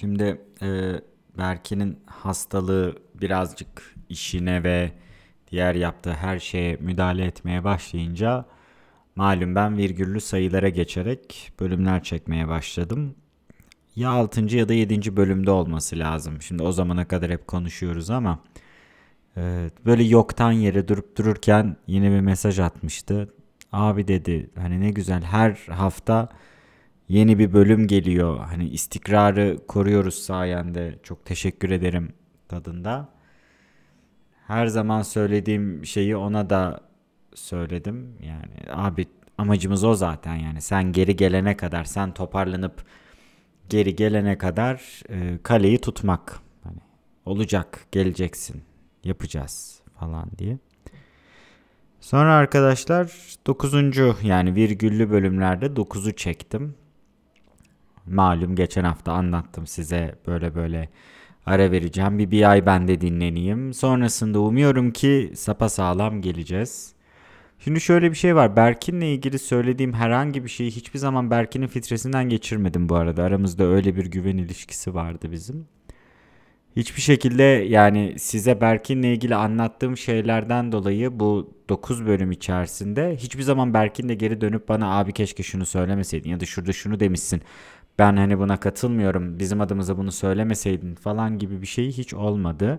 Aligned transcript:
Şimdi 0.00 0.40
e, 0.62 0.92
Berke'nin 1.38 1.98
hastalığı 2.06 2.98
birazcık 3.14 3.94
işine 4.08 4.64
ve 4.64 4.92
diğer 5.50 5.74
yaptığı 5.74 6.12
her 6.12 6.38
şeye 6.38 6.76
müdahale 6.76 7.24
etmeye 7.24 7.64
başlayınca 7.64 8.44
malum 9.16 9.54
ben 9.54 9.76
virgüllü 9.76 10.20
sayılara 10.20 10.68
geçerek 10.68 11.52
bölümler 11.60 12.02
çekmeye 12.02 12.48
başladım. 12.48 13.14
Ya 13.96 14.10
6. 14.10 14.56
ya 14.56 14.68
da 14.68 14.74
7. 14.74 15.16
bölümde 15.16 15.50
olması 15.50 15.98
lazım. 15.98 16.42
Şimdi 16.42 16.62
o 16.62 16.72
zamana 16.72 17.08
kadar 17.08 17.30
hep 17.30 17.46
konuşuyoruz 17.46 18.10
ama 18.10 18.38
e, 19.36 19.70
böyle 19.86 20.02
yoktan 20.02 20.52
yere 20.52 20.88
durup 20.88 21.16
dururken 21.16 21.76
yine 21.86 22.10
bir 22.10 22.20
mesaj 22.20 22.58
atmıştı. 22.58 23.34
Abi 23.72 24.08
dedi 24.08 24.50
hani 24.58 24.80
ne 24.80 24.90
güzel 24.90 25.22
her 25.22 25.50
hafta 25.70 26.28
yeni 27.08 27.38
bir 27.38 27.52
bölüm 27.52 27.86
geliyor. 27.86 28.38
Hani 28.38 28.68
istikrarı 28.68 29.58
koruyoruz 29.68 30.14
sayende. 30.14 30.98
Çok 31.02 31.24
teşekkür 31.24 31.70
ederim 31.70 32.12
tadında. 32.48 33.08
Her 34.46 34.66
zaman 34.66 35.02
söylediğim 35.02 35.86
şeyi 35.86 36.16
ona 36.16 36.50
da 36.50 36.80
söyledim. 37.34 38.16
Yani 38.22 38.72
abi 38.72 39.06
amacımız 39.38 39.84
o 39.84 39.94
zaten 39.94 40.34
yani. 40.36 40.60
Sen 40.60 40.92
geri 40.92 41.16
gelene 41.16 41.56
kadar, 41.56 41.84
sen 41.84 42.14
toparlanıp 42.14 42.84
geri 43.68 43.96
gelene 43.96 44.38
kadar 44.38 45.02
e, 45.08 45.38
kaleyi 45.42 45.78
tutmak. 45.78 46.40
Hani 46.64 46.78
olacak, 47.24 47.86
geleceksin, 47.92 48.62
yapacağız 49.04 49.82
falan 50.00 50.30
diye. 50.38 50.58
Sonra 52.00 52.34
arkadaşlar 52.34 53.12
9. 53.46 53.74
yani 54.22 54.54
virgüllü 54.54 55.10
bölümlerde 55.10 55.66
9'u 55.66 56.12
çektim. 56.12 56.74
Malum 58.12 58.54
geçen 58.56 58.84
hafta 58.84 59.12
anlattım 59.12 59.66
size 59.66 60.14
böyle 60.26 60.54
böyle 60.54 60.88
ara 61.46 61.70
vereceğim. 61.70 62.18
Bir, 62.18 62.30
bir 62.30 62.50
ay 62.50 62.66
ben 62.66 62.88
de 62.88 63.00
dinleneyim. 63.00 63.74
Sonrasında 63.74 64.40
umuyorum 64.40 64.90
ki 64.90 65.32
sapa 65.34 65.68
sağlam 65.68 66.22
geleceğiz. 66.22 66.92
Şimdi 67.58 67.80
şöyle 67.80 68.10
bir 68.10 68.16
şey 68.16 68.36
var. 68.36 68.56
Berkin'le 68.56 69.00
ilgili 69.02 69.38
söylediğim 69.38 69.92
herhangi 69.92 70.44
bir 70.44 70.48
şeyi 70.48 70.70
hiçbir 70.70 70.98
zaman 70.98 71.30
Berkin'in 71.30 71.66
filtresinden 71.66 72.28
geçirmedim 72.28 72.88
bu 72.88 72.94
arada. 72.94 73.22
Aramızda 73.22 73.64
öyle 73.64 73.96
bir 73.96 74.06
güven 74.06 74.36
ilişkisi 74.36 74.94
vardı 74.94 75.32
bizim. 75.32 75.66
Hiçbir 76.76 77.02
şekilde 77.02 77.42
yani 77.42 78.14
size 78.18 78.60
Berkin'le 78.60 79.02
ilgili 79.02 79.34
anlattığım 79.34 79.96
şeylerden 79.96 80.72
dolayı 80.72 81.20
bu 81.20 81.54
9 81.68 82.06
bölüm 82.06 82.30
içerisinde 82.30 83.16
hiçbir 83.16 83.42
zaman 83.42 83.74
Berkin 83.74 84.08
de 84.08 84.14
geri 84.14 84.40
dönüp 84.40 84.68
bana 84.68 84.98
abi 84.98 85.12
keşke 85.12 85.42
şunu 85.42 85.66
söylemeseydin 85.66 86.30
ya 86.30 86.40
da 86.40 86.44
şurada 86.44 86.72
şunu 86.72 87.00
demişsin 87.00 87.42
ben 87.98 88.16
hani 88.16 88.38
buna 88.38 88.60
katılmıyorum 88.60 89.38
bizim 89.38 89.60
adımıza 89.60 89.98
bunu 89.98 90.12
söylemeseydin 90.12 90.94
falan 90.94 91.38
gibi 91.38 91.62
bir 91.62 91.66
şey 91.66 91.92
hiç 91.92 92.14
olmadı. 92.14 92.78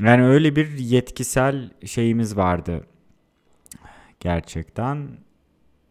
Yani 0.00 0.24
öyle 0.24 0.56
bir 0.56 0.78
yetkisel 0.78 1.70
şeyimiz 1.86 2.36
vardı 2.36 2.86
gerçekten. 4.20 5.08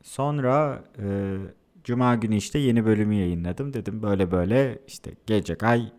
Sonra 0.03 0.83
e, 0.99 1.37
Cuma 1.83 2.15
günü 2.15 2.35
işte 2.35 2.59
yeni 2.59 2.85
bölümü 2.85 3.15
yayınladım. 3.15 3.73
Dedim 3.73 4.03
böyle 4.03 4.31
böyle 4.31 4.79
işte 4.87 5.11
gelecek 5.25 5.63
ay 5.63 5.91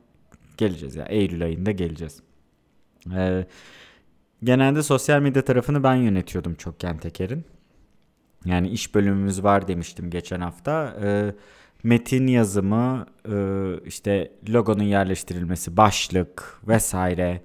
geleceğiz 0.56 0.97
ya 0.97 1.04
Eylül 1.04 1.44
ayında 1.44 1.70
geleceğiz. 1.70 2.22
E, 3.14 3.47
genelde 4.44 4.82
sosyal 4.82 5.20
medya 5.20 5.44
tarafını 5.44 5.82
ben 5.82 5.94
yönetiyordum 5.94 6.54
Çokgen 6.54 6.98
Teker'in. 6.98 7.44
Yani 8.44 8.69
iş 8.69 8.94
bölümümüz 8.94 9.44
var 9.44 9.69
demiştim 9.69 10.10
geçen 10.10 10.41
hafta. 10.41 10.97
Eee 11.02 11.34
metin 11.82 12.26
yazımı, 12.26 13.06
e, 13.28 13.34
işte 13.87 14.32
logonun 14.48 14.82
yerleştirilmesi, 14.84 15.76
başlık 15.76 16.60
vesaire, 16.69 17.43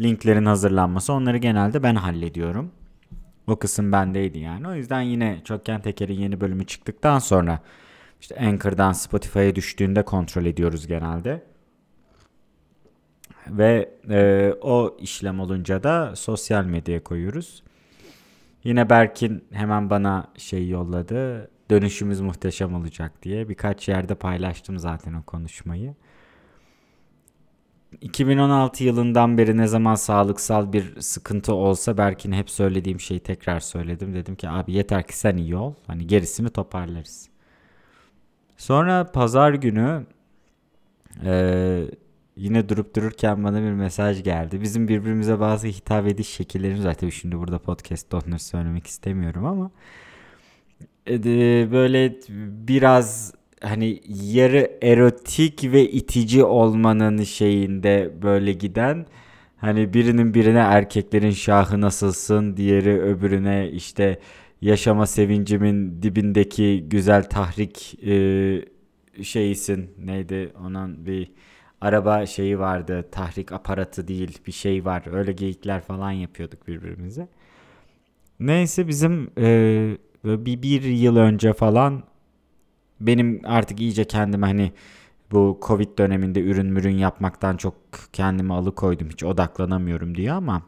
linklerin 0.00 0.44
hazırlanması 0.44 1.12
onları 1.12 1.36
genelde 1.36 1.82
ben 1.82 1.94
hallediyorum. 1.94 2.70
O 3.46 3.56
kısım 3.56 3.92
bendeydi 3.92 4.38
yani. 4.38 4.68
O 4.68 4.74
yüzden 4.74 5.00
yine 5.00 5.40
Çökken 5.44 5.80
Teker'in 5.80 6.20
yeni 6.20 6.40
bölümü 6.40 6.66
çıktıktan 6.66 7.18
sonra 7.18 7.60
işte 8.20 8.36
Anchor'dan 8.40 8.92
Spotify'a 8.92 9.54
düştüğünde 9.54 10.04
kontrol 10.04 10.46
ediyoruz 10.46 10.86
genelde. 10.86 11.42
Ve 13.46 13.90
e, 14.10 14.52
o 14.60 14.96
işlem 15.00 15.40
olunca 15.40 15.82
da 15.82 16.16
sosyal 16.16 16.64
medyaya 16.64 17.04
koyuyoruz. 17.04 17.62
Yine 18.64 18.90
Berkin 18.90 19.44
hemen 19.52 19.90
bana 19.90 20.26
şey 20.36 20.68
yolladı 20.68 21.50
dönüşümüz 21.70 22.20
muhteşem 22.20 22.74
olacak 22.74 23.22
diye 23.22 23.48
birkaç 23.48 23.88
yerde 23.88 24.14
paylaştım 24.14 24.78
zaten 24.78 25.14
o 25.14 25.22
konuşmayı. 25.22 25.94
2016 28.00 28.84
yılından 28.84 29.38
beri 29.38 29.56
ne 29.56 29.66
zaman 29.66 29.94
sağlıksal 29.94 30.72
bir 30.72 31.00
sıkıntı 31.00 31.54
olsa 31.54 31.98
Berkin 31.98 32.32
hep 32.32 32.50
söylediğim 32.50 33.00
şeyi 33.00 33.20
tekrar 33.20 33.60
söyledim. 33.60 34.14
Dedim 34.14 34.36
ki 34.36 34.48
abi 34.48 34.72
yeter 34.72 35.06
ki 35.06 35.18
sen 35.18 35.36
iyi 35.36 35.56
ol. 35.56 35.74
Hani 35.86 36.06
gerisini 36.06 36.50
toparlarız. 36.50 37.28
Sonra 38.56 39.12
pazar 39.12 39.52
günü 39.52 40.06
e, 41.24 41.84
yine 42.36 42.68
durup 42.68 42.96
dururken 42.96 43.44
bana 43.44 43.62
bir 43.62 43.70
mesaj 43.72 44.22
geldi. 44.24 44.60
Bizim 44.60 44.88
birbirimize 44.88 45.40
bazı 45.40 45.66
hitap 45.66 46.06
ediş 46.06 46.28
şekillerimiz 46.28 46.84
var. 46.84 46.94
Tabii 46.94 47.12
şimdi 47.12 47.38
burada 47.38 47.58
podcast'ta 47.58 48.16
onları 48.16 48.38
söylemek 48.38 48.86
istemiyorum 48.86 49.46
ama 49.46 49.70
böyle 51.72 52.16
biraz 52.68 53.34
hani 53.60 54.00
yarı 54.08 54.70
erotik 54.82 55.64
ve 55.72 55.90
itici 55.90 56.44
olmanın 56.44 57.22
şeyinde 57.22 58.12
böyle 58.22 58.52
giden 58.52 59.06
hani 59.56 59.94
birinin 59.94 60.34
birine 60.34 60.58
erkeklerin 60.58 61.30
şahı 61.30 61.80
nasılsın 61.80 62.56
diğeri 62.56 63.00
öbürüne 63.02 63.70
işte 63.70 64.18
yaşama 64.60 65.06
sevincimin 65.06 66.02
dibindeki 66.02 66.84
güzel 66.88 67.24
tahrik 67.28 68.04
e, 68.06 68.14
şeysin 69.22 69.90
neydi 69.98 70.52
onun 70.64 71.06
bir 71.06 71.30
araba 71.80 72.26
şeyi 72.26 72.58
vardı 72.58 73.08
tahrik 73.12 73.52
aparatı 73.52 74.08
değil 74.08 74.38
bir 74.46 74.52
şey 74.52 74.84
var 74.84 75.02
öyle 75.12 75.32
geyikler 75.32 75.80
falan 75.80 76.10
yapıyorduk 76.10 76.68
birbirimize. 76.68 77.28
Neyse 78.40 78.88
bizim 78.88 79.30
e, 79.38 79.96
Böyle 80.24 80.46
bir, 80.46 80.62
bir 80.62 80.82
yıl 80.82 81.16
önce 81.16 81.52
falan 81.52 82.02
benim 83.00 83.40
artık 83.44 83.80
iyice 83.80 84.04
kendime 84.04 84.46
hani 84.46 84.72
bu 85.32 85.60
Covid 85.62 85.98
döneminde 85.98 86.40
ürün 86.40 86.66
mürün 86.66 86.96
yapmaktan 86.98 87.56
çok 87.56 87.74
kendimi 88.12 88.54
alıkoydum. 88.54 89.10
Hiç 89.10 89.24
odaklanamıyorum 89.24 90.14
diye 90.14 90.32
ama 90.32 90.62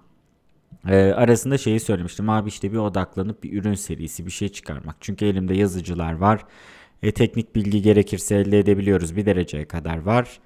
e, 0.88 0.96
arasında 0.96 1.58
şeyi 1.58 1.80
söylemiştim. 1.80 2.30
Abi 2.30 2.48
işte 2.48 2.72
bir 2.72 2.76
odaklanıp 2.76 3.42
bir 3.42 3.60
ürün 3.60 3.74
serisi 3.74 4.26
bir 4.26 4.30
şey 4.30 4.48
çıkarmak. 4.48 4.96
Çünkü 5.00 5.24
elimde 5.24 5.54
yazıcılar 5.54 6.12
var. 6.12 6.44
E, 7.02 7.12
teknik 7.12 7.54
bilgi 7.56 7.82
gerekirse 7.82 8.36
elde 8.36 8.58
edebiliyoruz. 8.58 9.16
Bir 9.16 9.26
dereceye 9.26 9.64
kadar 9.64 9.98
var. 9.98 10.40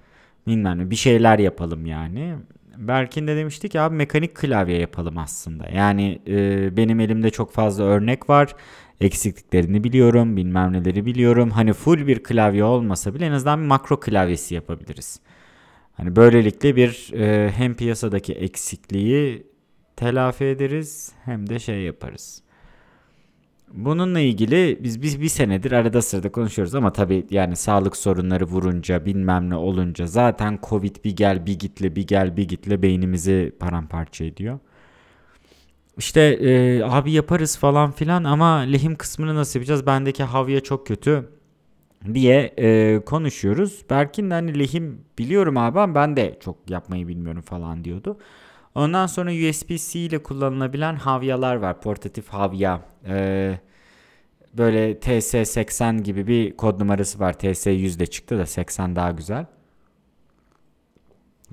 Bilmem 0.47 0.91
bir 0.91 0.97
şeyler 0.97 1.39
yapalım 1.39 1.87
yani. 1.87 2.35
Berkin 2.77 3.27
de 3.27 3.37
demişti 3.37 3.69
ki 3.69 3.81
abi 3.81 3.97
mekanik 3.97 4.35
klavye 4.35 4.79
yapalım 4.79 5.19
aslında. 5.19 5.69
Yani 5.69 6.23
e, 6.27 6.77
benim 6.77 7.01
elimde 7.01 7.31
çok 7.31 7.53
fazla 7.53 7.85
örnek 7.85 8.31
var 8.31 8.57
eksikliklerini 9.00 9.84
biliyorum, 9.84 10.37
bilmem 10.37 10.72
neleri 10.72 11.06
biliyorum. 11.06 11.50
Hani 11.50 11.72
full 11.72 12.06
bir 12.06 12.22
klavye 12.22 12.65
olmasa 12.65 13.15
bile 13.15 13.27
en 13.27 13.32
azından 13.32 13.60
bir 13.60 13.66
makro 13.66 14.00
klavyesi 14.00 14.55
yapabiliriz. 14.55 15.21
Hani 15.93 16.16
böylelikle 16.16 16.77
bir 16.77 17.12
e, 17.12 17.50
hem 17.50 17.75
piyasadaki 17.75 18.32
eksikliği 18.32 19.47
telafi 19.97 20.44
ederiz 20.44 21.12
hem 21.25 21.49
de 21.49 21.58
şey 21.58 21.82
yaparız. 21.82 22.43
Bununla 23.73 24.20
ilgili 24.20 24.79
biz 24.82 25.02
biz 25.02 25.20
bir 25.20 25.29
senedir 25.29 25.73
arada 25.73 26.02
sırada 26.02 26.32
konuşuyoruz 26.32 26.75
ama 26.75 26.93
tabii 26.93 27.26
yani 27.31 27.56
sağlık 27.56 27.97
sorunları 27.97 28.44
vurunca 28.44 29.06
bilmem 29.06 29.50
ne 29.50 29.56
olunca 29.56 30.06
zaten 30.06 30.58
Covid 30.62 30.97
bir 31.05 31.17
gel 31.17 31.47
bir 31.47 31.58
gitle 31.58 31.97
bir 31.97 32.06
gel 32.06 32.37
bir 32.37 32.49
gitle 32.49 32.82
beynimizi 32.82 33.52
paramparça 33.58 34.25
ediyor. 34.25 34.58
İşte 35.99 36.20
e, 36.20 36.82
abi 36.82 37.12
yaparız 37.12 37.58
falan 37.58 37.91
filan 37.93 38.25
ama 38.25 38.56
lehim 38.58 38.96
kısmını 38.96 39.35
nasıl 39.35 39.58
yapacağız? 39.58 39.87
Bendeki 39.87 40.25
havya 40.25 40.61
çok 40.61 40.87
kötü 40.87 41.29
diye 42.14 42.55
e, 42.58 43.00
konuşuyoruz. 43.06 43.82
Berkin 43.91 44.31
de 44.31 44.35
hani 44.35 44.58
lehim 44.58 45.00
biliyorum 45.19 45.56
abi 45.56 45.81
ama 45.81 45.94
ben 45.94 46.17
de 46.17 46.38
çok 46.41 46.70
yapmayı 46.70 47.08
bilmiyorum 47.08 47.43
falan 47.43 47.85
diyordu. 47.85 48.19
Ondan 48.75 49.06
sonra 49.06 49.31
USB-C 49.31 49.99
ile 49.99 50.23
kullanılabilen 50.23 50.96
havyalar 50.96 51.56
var. 51.56 51.81
Portatif 51.81 52.29
havya. 52.29 52.81
Ee, 53.08 53.58
böyle 54.55 54.93
TS80 54.93 56.02
gibi 56.02 56.26
bir 56.26 56.56
kod 56.56 56.81
numarası 56.81 57.19
var. 57.20 57.32
TS100 57.32 57.99
de 57.99 58.06
çıktı 58.06 58.38
da 58.38 58.47
80 58.47 58.97
daha 58.97 59.11
güzel. 59.11 59.47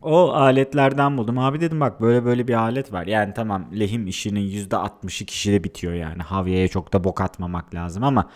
O 0.02 0.32
aletlerden 0.32 1.18
buldum. 1.18 1.38
Abi 1.40 1.62
dedim 1.62 1.80
bak 1.80 2.02
böyle 2.02 2.26
böyle 2.26 2.48
bir 2.48 2.54
alet 2.54 2.94
var. 2.94 3.08
Yani 3.08 3.34
tamam 3.34 3.68
lehim 3.80 4.08
işinin 4.08 4.42
%60'ı 4.42 5.26
kişide 5.26 5.64
bitiyor 5.64 5.94
yani. 5.94 6.24
Havyaya 6.24 6.68
çok 6.68 6.94
da 6.94 7.04
bok 7.04 7.22
atmamak 7.22 7.76
lazım 7.76 8.04
ama 8.04 8.30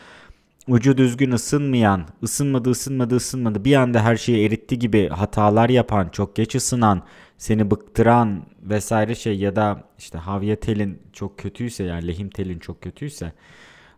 ucu 0.68 0.98
düzgün 0.98 1.32
ısınmayan, 1.32 2.06
ısınmadı 2.24 2.70
ısınmadı 2.70 3.16
ısınmadı 3.16 3.66
bir 3.66 3.76
anda 3.76 4.04
her 4.04 4.16
şeyi 4.16 4.48
eritti 4.48 4.80
gibi 4.80 5.10
hatalar 5.10 5.70
yapan, 5.70 6.10
çok 6.10 6.36
geç 6.36 6.56
ısınan, 6.56 7.04
seni 7.38 7.72
bıktıran 7.72 8.44
vesaire 8.62 9.16
şey 9.16 9.38
ya 9.40 9.56
da 9.56 9.84
işte 9.98 10.18
havya 10.18 10.60
telin 10.60 11.02
çok 11.14 11.40
kötüyse 11.40 11.84
yani 11.84 12.08
lehim 12.08 12.30
telin 12.30 12.60
çok 12.60 12.82
kötüyse 12.82 13.34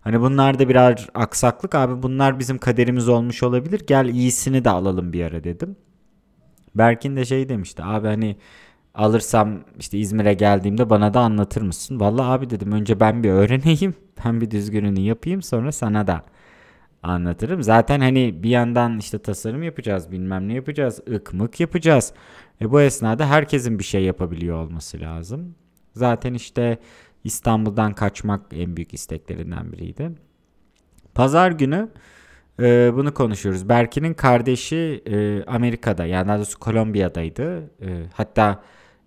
hani 0.02 0.22
bunlar 0.22 0.60
da 0.60 0.70
birer 0.70 1.08
aksaklık 1.13 1.75
abi 1.75 2.04
bunlar 2.04 2.40
bizim 2.40 2.58
kaderimiz 2.58 3.10
olmuş 3.10 3.44
olabilir 3.44 3.81
gel 3.88 4.06
iyisini 4.08 4.66
de 4.66 4.70
alalım 4.70 5.13
bir 5.13 5.24
ara 5.24 5.44
dedim. 5.44 5.75
Berkin 6.77 7.15
de 7.15 7.25
şey 7.25 7.50
demişti 7.50 7.83
abi 7.83 8.07
hani 8.07 8.38
alırsam 8.94 9.59
işte 9.79 9.97
İzmir'e 9.97 10.33
geldiğimde 10.33 10.89
bana 10.89 11.13
da 11.13 11.19
anlatır 11.19 11.62
mısın? 11.62 12.00
Vallahi 12.00 12.25
abi 12.27 12.50
dedim 12.50 12.71
önce 12.71 13.00
ben 13.00 13.24
bir 13.24 13.29
öğreneyim 13.29 13.95
ben 14.25 14.41
bir 14.41 14.51
düzgününü 14.51 15.00
yapayım 15.00 15.41
sonra 15.41 15.71
sana 15.71 16.07
da 16.07 16.24
anlatırım. 17.03 17.63
Zaten 17.63 18.00
hani 18.00 18.44
bir 18.44 18.50
yandan 18.50 18.97
işte 19.00 19.19
tasarım 19.19 19.63
yapacağız, 19.63 20.12
bilmem 20.12 20.47
ne 20.47 20.53
yapacağız, 20.53 21.00
ıkmık 21.13 21.59
yapacağız. 21.59 22.13
E 22.62 22.71
bu 22.71 22.81
esnada 22.81 23.29
herkesin 23.29 23.79
bir 23.79 23.83
şey 23.83 24.03
yapabiliyor 24.03 24.57
olması 24.57 25.00
lazım. 25.00 25.56
Zaten 25.94 26.33
işte 26.33 26.77
İstanbul'dan 27.24 27.94
kaçmak 27.94 28.41
en 28.51 28.75
büyük 28.75 28.94
isteklerinden 28.94 29.71
biriydi. 29.71 30.12
Pazar 31.15 31.51
günü 31.51 31.89
e, 32.59 32.92
bunu 32.95 33.13
konuşuyoruz. 33.13 33.69
Berkin'in 33.69 34.13
kardeşi 34.13 35.04
e, 35.06 35.44
Amerika'da 35.44 36.06
yani 36.06 36.27
daha 36.27 36.38
doğrusu 36.38 36.59
Kolombiya'daydı. 36.59 37.63
E, 37.81 38.06
hatta 38.13 38.63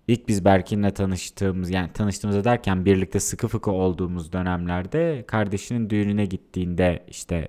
ilk 0.07 0.27
biz 0.27 0.45
Berkin'le 0.45 0.89
tanıştığımız 0.89 1.69
yani 1.69 1.93
tanıştığımızda 1.93 2.43
derken 2.43 2.85
birlikte 2.85 3.19
sıkı 3.19 3.47
fıkı 3.47 3.71
olduğumuz 3.71 4.33
dönemlerde 4.33 5.23
kardeşinin 5.27 5.89
düğününe 5.89 6.25
gittiğinde 6.25 7.05
işte 7.07 7.47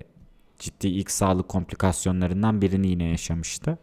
ciddi 0.59 0.87
ilk 0.87 1.11
sağlık 1.11 1.49
komplikasyonlarından 1.49 2.61
birini 2.61 2.87
yine 2.87 3.03
yaşamıştı. 3.03 3.77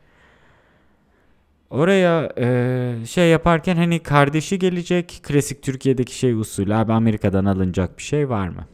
Oraya 1.70 2.32
e, 2.38 3.06
şey 3.06 3.30
yaparken 3.30 3.76
hani 3.76 4.02
kardeşi 4.02 4.58
gelecek 4.58 5.20
klasik 5.22 5.62
Türkiye'deki 5.62 6.18
şey 6.18 6.32
usulü 6.32 6.74
abi 6.74 6.92
Amerika'dan 6.92 7.44
alınacak 7.44 7.98
bir 7.98 8.02
şey 8.02 8.28
var 8.28 8.48
mı? 8.48 8.66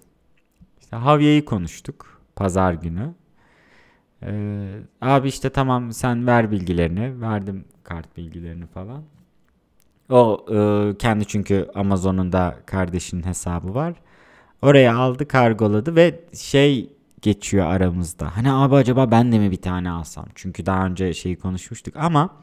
İşte 0.80 0.96
Havya'yı 0.96 1.44
konuştuk 1.44 2.20
pazar 2.36 2.74
günü. 2.74 3.14
Ee, 4.22 4.80
abi 5.00 5.28
işte 5.28 5.50
tamam 5.50 5.92
sen 5.92 6.26
ver 6.26 6.50
bilgilerini. 6.50 7.20
Verdim 7.20 7.64
kart 7.84 8.16
bilgilerini 8.16 8.66
falan. 8.66 9.02
O 10.10 10.46
e, 10.50 10.98
kendi 10.98 11.26
çünkü 11.26 11.68
Amazon'un 11.74 12.32
da 12.32 12.56
kardeşinin 12.66 13.22
hesabı 13.26 13.74
var. 13.74 13.94
Oraya 14.62 14.96
aldı 14.96 15.28
kargoladı 15.28 15.96
ve 15.96 16.24
şey 16.34 16.90
geçiyor 17.22 17.66
aramızda. 17.66 18.36
Hani 18.36 18.52
abi 18.52 18.74
acaba 18.74 19.10
ben 19.10 19.32
de 19.32 19.38
mi 19.38 19.50
bir 19.50 19.62
tane 19.62 19.90
alsam? 19.90 20.26
Çünkü 20.34 20.66
daha 20.66 20.86
önce 20.86 21.14
şeyi 21.14 21.36
konuşmuştuk 21.36 21.94
ama 21.96 22.36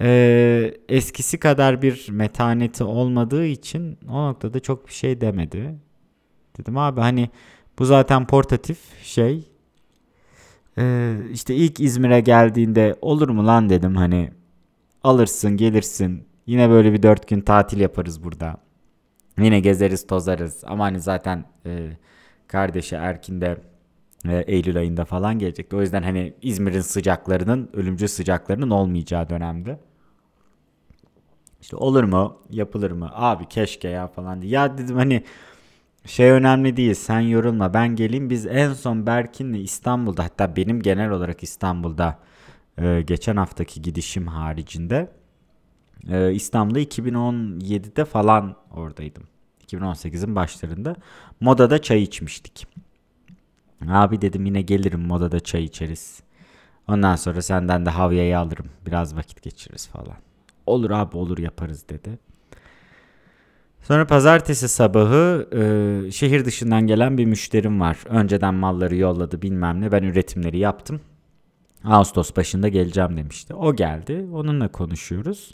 e, 0.00 0.74
eskisi 0.88 1.38
kadar 1.40 1.82
bir 1.82 2.06
metaneti 2.10 2.84
olmadığı 2.84 3.46
için 3.46 3.98
o 4.08 4.28
noktada 4.28 4.60
çok 4.60 4.88
bir 4.88 4.92
şey 4.92 5.20
demedi. 5.20 5.74
Dedim 6.58 6.78
abi 6.78 7.00
hani 7.00 7.30
bu 7.78 7.84
zaten 7.84 8.26
portatif 8.26 8.78
şey. 9.02 9.49
E, 10.80 11.16
işte 11.32 11.54
ilk 11.54 11.80
İzmir'e 11.80 12.20
geldiğinde 12.20 12.96
olur 13.00 13.28
mu 13.28 13.46
lan 13.46 13.68
dedim 13.70 13.96
hani 13.96 14.30
alırsın 15.04 15.56
gelirsin. 15.56 16.24
Yine 16.46 16.70
böyle 16.70 16.92
bir 16.92 17.02
dört 17.02 17.28
gün 17.28 17.40
tatil 17.40 17.80
yaparız 17.80 18.24
burada. 18.24 18.56
Yine 19.38 19.60
gezeriz 19.60 20.06
tozarız. 20.06 20.64
Ama 20.66 20.84
hani 20.84 21.00
zaten 21.00 21.44
e, 21.66 21.96
kardeşi 22.48 22.96
Erkin 22.96 23.40
de 23.40 23.58
e, 24.28 24.36
Eylül 24.36 24.78
ayında 24.78 25.04
falan 25.04 25.38
gelecekti. 25.38 25.76
O 25.76 25.80
yüzden 25.80 26.02
hani 26.02 26.34
İzmir'in 26.42 26.80
sıcaklarının, 26.80 27.70
ölümcül 27.72 28.08
sıcaklarının 28.08 28.70
olmayacağı 28.70 29.28
dönemde. 29.28 29.80
İşte 31.60 31.76
olur 31.76 32.04
mu? 32.04 32.38
Yapılır 32.50 32.90
mı? 32.90 33.10
Abi 33.12 33.48
keşke 33.48 33.88
ya 33.88 34.06
falan 34.08 34.42
diye. 34.42 34.52
Ya 34.52 34.78
dedim 34.78 34.96
hani 34.96 35.24
şey 36.06 36.30
önemli 36.30 36.76
değil 36.76 36.94
sen 36.94 37.20
yorulma 37.20 37.74
ben 37.74 37.96
geleyim. 37.96 38.30
Biz 38.30 38.46
en 38.46 38.72
son 38.72 39.06
Berkin'le 39.06 39.54
İstanbul'da 39.54 40.24
hatta 40.24 40.56
benim 40.56 40.82
genel 40.82 41.10
olarak 41.10 41.42
İstanbul'da 41.42 42.18
e, 42.78 43.02
geçen 43.02 43.36
haftaki 43.36 43.82
gidişim 43.82 44.26
haricinde 44.26 45.12
e, 46.08 46.32
İstanbul'da 46.32 46.80
2017'de 46.80 48.04
falan 48.04 48.56
oradaydım. 48.70 49.22
2018'in 49.66 50.36
başlarında 50.36 50.96
modada 51.40 51.82
çay 51.82 52.02
içmiştik. 52.02 52.66
Abi 53.88 54.20
dedim 54.20 54.46
yine 54.46 54.62
gelirim 54.62 55.00
modada 55.00 55.40
çay 55.40 55.64
içeriz. 55.64 56.22
Ondan 56.88 57.16
sonra 57.16 57.42
senden 57.42 57.86
de 57.86 57.90
havyayı 57.90 58.38
alırım. 58.38 58.66
Biraz 58.86 59.16
vakit 59.16 59.42
geçiririz 59.42 59.86
falan. 59.86 60.16
Olur 60.66 60.90
abi 60.90 61.16
olur 61.16 61.38
yaparız 61.38 61.88
dedi. 61.88 62.18
Sonra 63.82 64.06
pazartesi 64.06 64.68
sabahı 64.68 65.48
e, 65.52 66.10
şehir 66.10 66.44
dışından 66.44 66.86
gelen 66.86 67.18
bir 67.18 67.24
müşterim 67.24 67.80
var. 67.80 67.98
Önceden 68.08 68.54
malları 68.54 68.96
yolladı 68.96 69.42
bilmem 69.42 69.80
ne. 69.80 69.92
Ben 69.92 70.02
üretimleri 70.02 70.58
yaptım. 70.58 71.00
Ağustos 71.84 72.36
başında 72.36 72.68
geleceğim 72.68 73.16
demişti. 73.16 73.54
O 73.54 73.76
geldi. 73.76 74.26
Onunla 74.32 74.68
konuşuyoruz. 74.68 75.50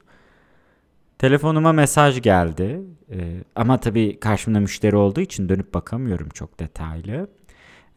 Telefonuma 1.18 1.72
mesaj 1.72 2.22
geldi. 2.22 2.80
E, 3.10 3.44
ama 3.54 3.80
tabii 3.80 4.20
karşımda 4.20 4.60
müşteri 4.60 4.96
olduğu 4.96 5.20
için 5.20 5.48
dönüp 5.48 5.74
bakamıyorum 5.74 6.28
çok 6.28 6.60
detaylı. 6.60 7.28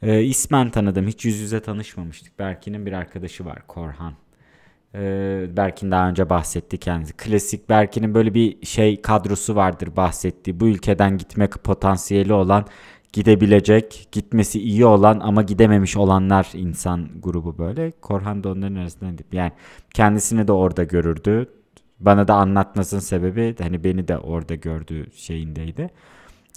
E, 0.02 0.24
ismen 0.24 0.70
tanıdım. 0.72 1.08
Hiç 1.08 1.25
yüz 1.25 1.40
yüze 1.40 1.60
tanışmamıştık. 1.60 2.40
Berkin'in 2.40 2.86
bir 2.86 2.94
arkadaşı 2.94 3.46
var 3.46 3.68
Korhan. 3.68 4.14
E, 4.95 5.45
Berkin 5.57 5.91
daha 5.91 6.09
önce 6.09 6.30
bahsetti 6.30 6.77
kendisi. 6.77 7.13
Klasik 7.13 7.69
Berkin'in 7.69 8.13
böyle 8.13 8.33
bir 8.33 8.65
şey 8.65 9.01
kadrosu 9.01 9.56
vardır 9.56 9.95
bahsettiği. 9.95 10.59
Bu 10.59 10.68
ülkeden 10.68 11.18
gitmek 11.18 11.63
potansiyeli 11.63 12.33
olan, 12.33 12.65
gidebilecek, 13.13 14.07
gitmesi 14.12 14.59
iyi 14.62 14.86
olan 14.86 15.19
ama 15.19 15.41
gidememiş 15.41 15.97
olanlar 15.97 16.50
insan 16.53 17.09
grubu 17.21 17.57
böyle. 17.57 17.91
Korhan 18.01 18.44
da 18.44 18.50
onların 18.51 18.75
arasında. 18.75 19.24
Yani 19.31 19.51
kendisini 19.94 20.47
de 20.47 20.51
orada 20.51 20.83
görürdü. 20.83 21.50
Bana 22.00 22.27
da 22.27 22.36
anlatmasının 22.36 23.01
sebebi 23.01 23.56
hani 23.59 23.83
beni 23.83 24.07
de 24.07 24.18
orada 24.18 24.56
gördüğü 24.56 25.12
şeyindeydi. 25.13 25.89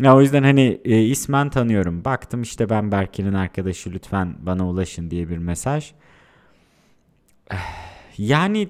Ya 0.00 0.16
o 0.16 0.20
yüzden 0.20 0.42
hani 0.42 0.80
e, 0.84 1.02
ismen 1.02 1.50
tanıyorum. 1.50 2.04
Baktım 2.04 2.42
işte 2.42 2.70
ben 2.70 2.92
Berkin'in 2.92 3.32
arkadaşı 3.32 3.92
lütfen 3.92 4.34
bana 4.40 4.68
ulaşın 4.68 5.10
diye 5.10 5.28
bir 5.28 5.38
mesaj. 5.38 5.92
Yani 8.18 8.68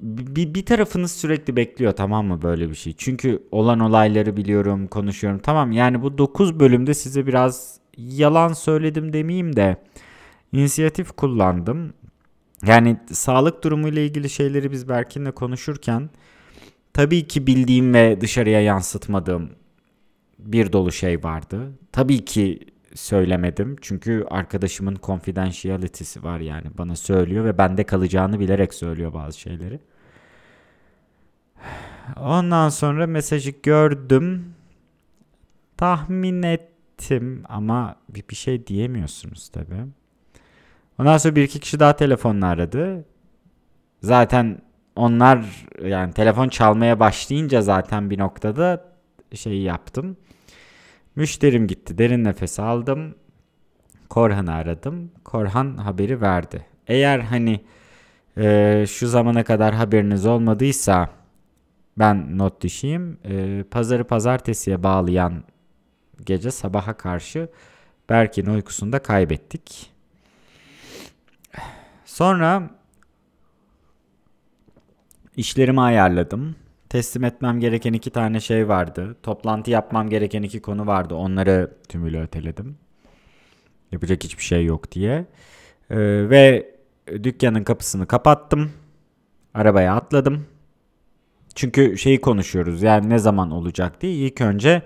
bir, 0.00 0.54
bir 0.54 0.66
tarafınız 0.66 1.12
sürekli 1.12 1.56
bekliyor 1.56 1.92
tamam 1.92 2.26
mı 2.26 2.42
böyle 2.42 2.70
bir 2.70 2.74
şey. 2.74 2.94
Çünkü 2.98 3.42
olan 3.50 3.80
olayları 3.80 4.36
biliyorum, 4.36 4.86
konuşuyorum. 4.86 5.40
Tamam 5.42 5.72
yani 5.72 6.02
bu 6.02 6.18
9 6.18 6.60
bölümde 6.60 6.94
size 6.94 7.26
biraz 7.26 7.80
yalan 7.96 8.52
söyledim 8.52 9.12
demeyeyim 9.12 9.56
de 9.56 9.76
inisiyatif 10.52 11.12
kullandım. 11.12 11.92
Yani 12.66 12.96
sağlık 13.12 13.64
durumu 13.64 13.88
ile 13.88 14.06
ilgili 14.06 14.30
şeyleri 14.30 14.72
biz 14.72 14.88
Berkin'le 14.88 15.30
konuşurken 15.30 16.10
tabii 16.92 17.28
ki 17.28 17.46
bildiğim 17.46 17.94
ve 17.94 18.20
dışarıya 18.20 18.60
yansıtmadığım 18.60 19.50
bir 20.38 20.72
dolu 20.72 20.92
şey 20.92 21.24
vardı. 21.24 21.72
Tabii 21.92 22.24
ki 22.24 22.60
söylemedim. 22.98 23.76
Çünkü 23.80 24.26
arkadaşımın 24.30 24.96
confidentiality'si 25.02 26.22
var 26.22 26.40
yani 26.40 26.66
bana 26.78 26.96
söylüyor 26.96 27.44
ve 27.44 27.58
bende 27.58 27.84
kalacağını 27.84 28.40
bilerek 28.40 28.74
söylüyor 28.74 29.14
bazı 29.14 29.40
şeyleri. 29.40 29.80
Ondan 32.16 32.68
sonra 32.68 33.06
mesajı 33.06 33.50
gördüm. 33.62 34.54
Tahmin 35.76 36.42
ettim 36.42 37.42
ama 37.48 37.96
bir, 38.08 38.24
bir 38.30 38.34
şey 38.34 38.66
diyemiyorsunuz 38.66 39.48
tabi. 39.48 39.74
Ondan 40.98 41.18
sonra 41.18 41.36
bir 41.36 41.42
iki 41.42 41.60
kişi 41.60 41.80
daha 41.80 41.96
telefonla 41.96 42.46
aradı. 42.46 43.04
Zaten 44.02 44.58
onlar 44.96 45.66
yani 45.84 46.12
telefon 46.12 46.48
çalmaya 46.48 47.00
başlayınca 47.00 47.62
zaten 47.62 48.10
bir 48.10 48.18
noktada 48.18 48.84
şeyi 49.34 49.62
yaptım. 49.62 50.16
Müşterim 51.16 51.66
gitti. 51.66 51.98
Derin 51.98 52.24
nefes 52.24 52.60
aldım. 52.60 53.14
Korhan'ı 54.08 54.54
aradım. 54.54 55.10
Korhan 55.24 55.76
haberi 55.76 56.20
verdi. 56.20 56.66
Eğer 56.86 57.18
hani 57.18 57.64
e, 58.36 58.84
şu 58.88 59.08
zamana 59.08 59.44
kadar 59.44 59.74
haberiniz 59.74 60.26
olmadıysa 60.26 61.10
ben 61.98 62.38
not 62.38 62.62
düşeyim. 62.62 63.18
E, 63.24 63.64
pazarı 63.70 64.04
pazartesiye 64.04 64.82
bağlayan 64.82 65.44
gece 66.24 66.50
sabaha 66.50 66.96
karşı 66.96 67.48
Berk'in 68.08 68.46
uykusunu 68.46 68.92
da 68.92 68.98
kaybettik. 68.98 69.92
Sonra 72.04 72.70
işlerimi 75.36 75.80
ayarladım. 75.80 76.56
Teslim 76.88 77.24
etmem 77.24 77.60
gereken 77.60 77.92
iki 77.92 78.10
tane 78.10 78.40
şey 78.40 78.68
vardı. 78.68 79.16
Toplantı 79.22 79.70
yapmam 79.70 80.08
gereken 80.10 80.42
iki 80.42 80.62
konu 80.62 80.86
vardı. 80.86 81.14
Onları 81.14 81.72
tümüyle 81.88 82.22
öteledim. 82.22 82.76
Yapacak 83.92 84.24
hiçbir 84.24 84.42
şey 84.42 84.64
yok 84.64 84.92
diye. 84.92 85.26
Ee, 85.90 85.96
ve 86.30 86.74
dükkanın 87.22 87.64
kapısını 87.64 88.06
kapattım. 88.06 88.72
Arabaya 89.54 89.94
atladım. 89.94 90.46
Çünkü 91.54 91.98
şeyi 91.98 92.20
konuşuyoruz 92.20 92.82
yani 92.82 93.08
ne 93.10 93.18
zaman 93.18 93.50
olacak 93.50 94.00
diye. 94.00 94.12
İlk 94.12 94.40
önce 94.40 94.82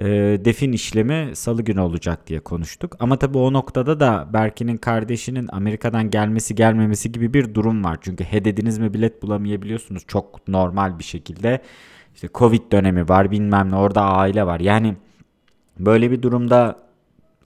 e, 0.00 0.06
defin 0.44 0.72
işlemi 0.72 1.36
salı 1.36 1.62
günü 1.62 1.80
olacak 1.80 2.26
diye 2.26 2.40
konuştuk. 2.40 2.96
Ama 3.00 3.16
tabii 3.18 3.38
o 3.38 3.52
noktada 3.52 4.00
da 4.00 4.28
Berkin'in 4.32 4.76
kardeşinin 4.76 5.48
Amerika'dan 5.52 6.10
gelmesi 6.10 6.54
gelmemesi 6.54 7.12
gibi 7.12 7.34
bir 7.34 7.54
durum 7.54 7.84
var. 7.84 7.98
Çünkü 8.00 8.24
he 8.24 8.44
dediniz 8.44 8.78
mi 8.78 8.94
bilet 8.94 9.22
bulamayabiliyorsunuz 9.22 10.02
çok 10.06 10.48
normal 10.48 10.98
bir 10.98 11.04
şekilde. 11.04 11.60
İşte 12.14 12.28
Covid 12.34 12.72
dönemi 12.72 13.08
var 13.08 13.30
bilmem 13.30 13.70
ne 13.70 13.76
orada 13.76 14.02
aile 14.02 14.46
var. 14.46 14.60
Yani 14.60 14.96
böyle 15.78 16.10
bir 16.10 16.22
durumda 16.22 16.76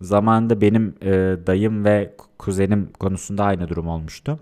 zamanında 0.01 0.61
benim 0.61 0.95
e, 1.03 1.11
dayım 1.47 1.85
ve 1.85 2.15
kuzenim 2.39 2.89
konusunda 2.99 3.45
aynı 3.45 3.69
durum 3.69 3.89
olmuştu. 3.89 4.39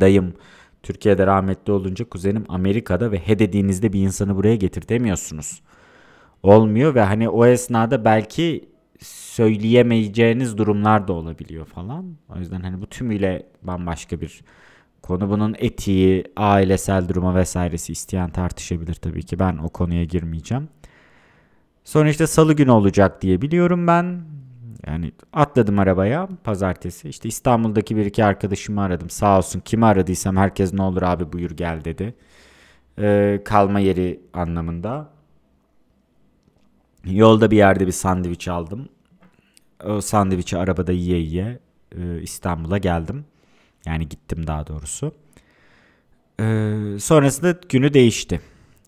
Dayım 0.00 0.34
Türkiye'de 0.82 1.26
rahmetli 1.26 1.72
olunca 1.72 2.04
kuzenim 2.04 2.44
Amerika'da 2.48 3.12
ve 3.12 3.18
he 3.18 3.38
bir 3.92 4.00
insanı 4.00 4.36
buraya 4.36 4.56
getirtemiyorsunuz. 4.56 5.60
Olmuyor 6.42 6.94
ve 6.94 7.00
hani 7.00 7.28
o 7.28 7.46
esnada 7.46 8.04
belki 8.04 8.68
söyleyemeyeceğiniz 9.02 10.58
durumlar 10.58 11.08
da 11.08 11.12
olabiliyor 11.12 11.66
falan. 11.66 12.16
O 12.36 12.38
yüzden 12.38 12.60
hani 12.60 12.80
bu 12.80 12.86
tümüyle 12.86 13.46
bambaşka 13.62 14.20
bir 14.20 14.40
konu. 15.02 15.30
Bunun 15.30 15.56
etiği, 15.58 16.24
ailesel 16.36 17.08
duruma 17.08 17.34
vesairesi 17.34 17.92
isteyen 17.92 18.30
tartışabilir 18.30 18.94
tabii 18.94 19.22
ki. 19.22 19.38
Ben 19.38 19.56
o 19.56 19.68
konuya 19.68 20.04
girmeyeceğim. 20.04 20.68
Sonra 21.84 22.08
işte 22.10 22.26
salı 22.26 22.52
günü 22.52 22.70
olacak 22.70 23.22
diye 23.22 23.42
biliyorum 23.42 23.86
ben. 23.86 24.20
Yani 24.86 25.12
atladım 25.32 25.78
arabaya 25.78 26.28
pazartesi. 26.44 27.08
İşte 27.08 27.28
İstanbul'daki 27.28 27.96
bir 27.96 28.06
iki 28.06 28.24
arkadaşımı 28.24 28.82
aradım. 28.82 29.10
Sağ 29.10 29.38
olsun 29.38 29.60
kimi 29.60 29.86
aradıysam 29.86 30.36
herkes 30.36 30.72
ne 30.74 30.82
olur 30.82 31.02
abi 31.02 31.32
buyur 31.32 31.50
gel 31.50 31.84
dedi. 31.84 32.14
Ee, 32.98 33.40
kalma 33.44 33.80
yeri 33.80 34.20
anlamında. 34.32 35.08
Yolda 37.04 37.50
bir 37.50 37.56
yerde 37.56 37.86
bir 37.86 37.92
sandviç 37.92 38.48
aldım. 38.48 38.88
O 39.84 40.00
sandviçi 40.00 40.58
arabada 40.58 40.92
yiye 40.92 41.18
yiye 41.18 41.58
e, 41.98 42.22
İstanbul'a 42.22 42.78
geldim. 42.78 43.24
Yani 43.86 44.08
gittim 44.08 44.46
daha 44.46 44.66
doğrusu. 44.66 45.12
Ee, 46.40 46.96
sonrasında 47.00 47.54
günü 47.68 47.94
değişti. 47.94 48.40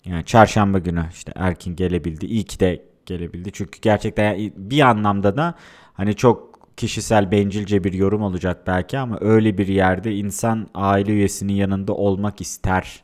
Yani 0.05 0.25
çarşamba 0.25 0.79
günü 0.79 1.05
işte 1.13 1.31
Erkin 1.35 1.75
gelebildi. 1.75 2.25
İyi 2.25 2.43
ki 2.43 2.59
de 2.59 2.85
gelebildi. 3.05 3.51
Çünkü 3.51 3.79
gerçekten 3.81 4.51
bir 4.57 4.81
anlamda 4.81 5.37
da 5.37 5.55
hani 5.93 6.15
çok 6.15 6.59
kişisel 6.77 7.31
bencilce 7.31 7.83
bir 7.83 7.93
yorum 7.93 8.21
olacak 8.21 8.67
belki 8.67 8.97
ama 8.97 9.17
öyle 9.21 9.57
bir 9.57 9.67
yerde 9.67 10.15
insan 10.15 10.67
aile 10.75 11.11
üyesinin 11.11 11.53
yanında 11.53 11.93
olmak 11.93 12.41
ister 12.41 13.03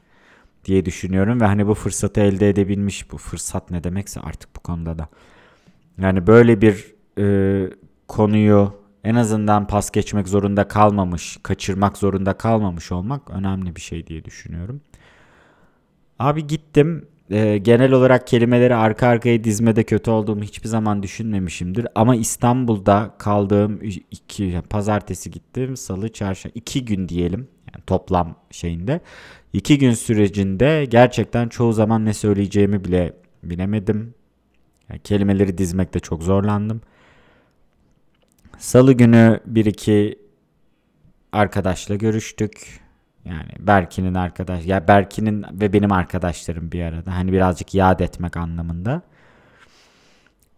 diye 0.69 0.85
düşünüyorum 0.85 1.41
ve 1.41 1.45
hani 1.45 1.67
bu 1.67 1.73
fırsatı 1.73 2.21
elde 2.21 2.49
edebilmiş 2.49 3.11
bu 3.11 3.17
fırsat 3.17 3.71
ne 3.71 3.83
demekse 3.83 4.19
artık 4.19 4.55
bu 4.55 4.59
konuda 4.59 4.99
da 4.99 5.07
yani 6.01 6.27
böyle 6.27 6.61
bir 6.61 6.93
e, 7.19 7.69
konuyu 8.07 8.73
en 9.03 9.15
azından 9.15 9.67
pas 9.67 9.91
geçmek 9.91 10.27
zorunda 10.27 10.67
kalmamış, 10.67 11.37
kaçırmak 11.43 11.97
zorunda 11.97 12.33
kalmamış 12.33 12.91
olmak 12.91 13.29
önemli 13.29 13.75
bir 13.75 13.81
şey 13.81 14.07
diye 14.07 14.25
düşünüyorum. 14.25 14.81
Abi 16.19 16.47
gittim. 16.47 17.07
E, 17.31 17.57
genel 17.57 17.91
olarak 17.91 18.27
kelimeleri 18.27 18.75
arka 18.75 19.07
arkaya 19.07 19.43
dizmede 19.43 19.83
kötü 19.83 20.11
olduğumu 20.11 20.43
hiçbir 20.43 20.67
zaman 20.67 21.03
düşünmemişimdir. 21.03 21.87
Ama 21.95 22.15
İstanbul'da 22.15 23.15
kaldığım 23.17 23.79
iki 24.11 24.61
pazartesi 24.69 25.31
gittim, 25.31 25.77
salı, 25.77 26.13
çarşamba 26.13 26.51
iki 26.55 26.85
gün 26.85 27.09
diyelim. 27.09 27.47
Yani 27.73 27.83
toplam 27.87 28.35
şeyinde. 28.51 29.01
iki 29.53 29.77
gün 29.77 29.93
sürecinde 29.93 30.85
gerçekten 30.85 31.49
çoğu 31.49 31.73
zaman 31.73 32.05
ne 32.05 32.13
söyleyeceğimi 32.13 32.85
bile 32.85 33.13
bilemedim. 33.43 34.13
Yani 34.89 34.99
kelimeleri 34.99 35.57
dizmekte 35.57 35.99
çok 35.99 36.23
zorlandım. 36.23 36.81
Salı 38.57 38.93
günü 38.93 39.39
bir 39.45 39.65
iki 39.65 40.19
arkadaşla 41.31 41.95
görüştük. 41.95 42.79
Yani 43.25 43.51
Berkin'in 43.59 44.13
arkadaş 44.13 44.65
ya 44.65 44.87
Berkin'in 44.87 45.45
ve 45.51 45.73
benim 45.73 45.91
arkadaşlarım 45.91 46.71
bir 46.71 46.81
arada. 46.83 47.15
Hani 47.15 47.31
birazcık 47.33 47.73
yad 47.73 47.99
etmek 47.99 48.37
anlamında. 48.37 49.01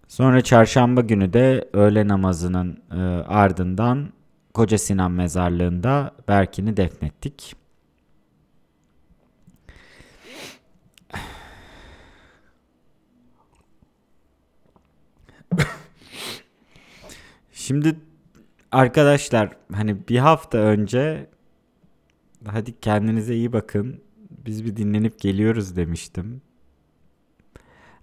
Sonra 0.08 0.42
çarşamba 0.42 1.02
günü 1.02 1.34
de 1.34 1.70
öğle 1.74 2.08
namazının 2.08 2.84
e, 2.92 2.96
ardından 3.28 4.10
Koca 4.54 4.78
Sinan 4.78 5.12
mezarlığında 5.12 6.16
Berkin'i 6.28 6.78
defnettik. 6.78 7.56
Şimdi 17.52 17.96
arkadaşlar 18.72 19.58
hani 19.74 20.08
bir 20.08 20.18
hafta 20.18 20.58
önce 20.58 21.30
hadi 22.46 22.80
kendinize 22.80 23.36
iyi 23.36 23.54
bakın. 23.54 24.02
Biz 24.46 24.66
bir 24.66 24.76
dinlenip 24.76 25.20
geliyoruz 25.20 25.76
demiştim. 25.76 26.42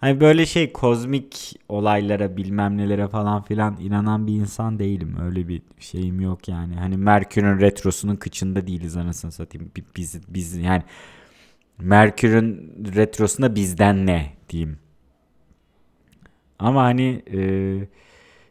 Hani 0.00 0.20
böyle 0.20 0.46
şey 0.46 0.72
kozmik 0.72 1.60
olaylara 1.68 2.36
bilmem 2.36 2.76
nelere 2.76 3.08
falan 3.08 3.42
filan 3.42 3.76
inanan 3.80 4.26
bir 4.26 4.32
insan 4.32 4.78
değilim. 4.78 5.16
Öyle 5.22 5.48
bir 5.48 5.62
şeyim 5.78 6.20
yok 6.20 6.48
yani. 6.48 6.74
Hani 6.74 6.96
Merkür'ün 6.96 7.60
retrosunun 7.60 8.16
kıçında 8.16 8.66
değiliz 8.66 8.96
anasını 8.96 9.32
satayım. 9.32 9.70
Biz, 9.96 10.20
biz 10.28 10.56
yani 10.56 10.82
Merkür'ün 11.78 12.74
retrosunda 12.94 13.54
bizden 13.54 14.06
ne 14.06 14.32
diyeyim. 14.48 14.78
Ama 16.58 16.82
hani 16.82 17.22
e, 17.32 17.40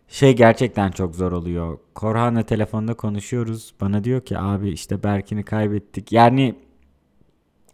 şey 0.07 0.35
gerçekten 0.35 0.91
çok 0.91 1.15
zor 1.15 1.31
oluyor. 1.31 1.77
Korhan'la 1.95 2.43
telefonda 2.43 2.93
konuşuyoruz. 2.93 3.73
Bana 3.81 4.03
diyor 4.03 4.21
ki 4.21 4.37
abi 4.39 4.69
işte 4.69 5.03
Berkin'i 5.03 5.43
kaybettik. 5.43 6.11
Yani 6.11 6.55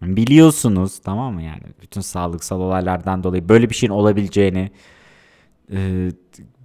biliyorsunuz 0.07 0.99
tamam 0.99 1.33
mı 1.33 1.41
yani 1.41 1.63
bütün 1.81 2.01
sağlıksal 2.01 2.59
olaylardan 2.59 3.23
dolayı 3.23 3.49
böyle 3.49 3.69
bir 3.69 3.75
şeyin 3.75 3.91
olabileceğini 3.91 4.71
e, 5.71 6.09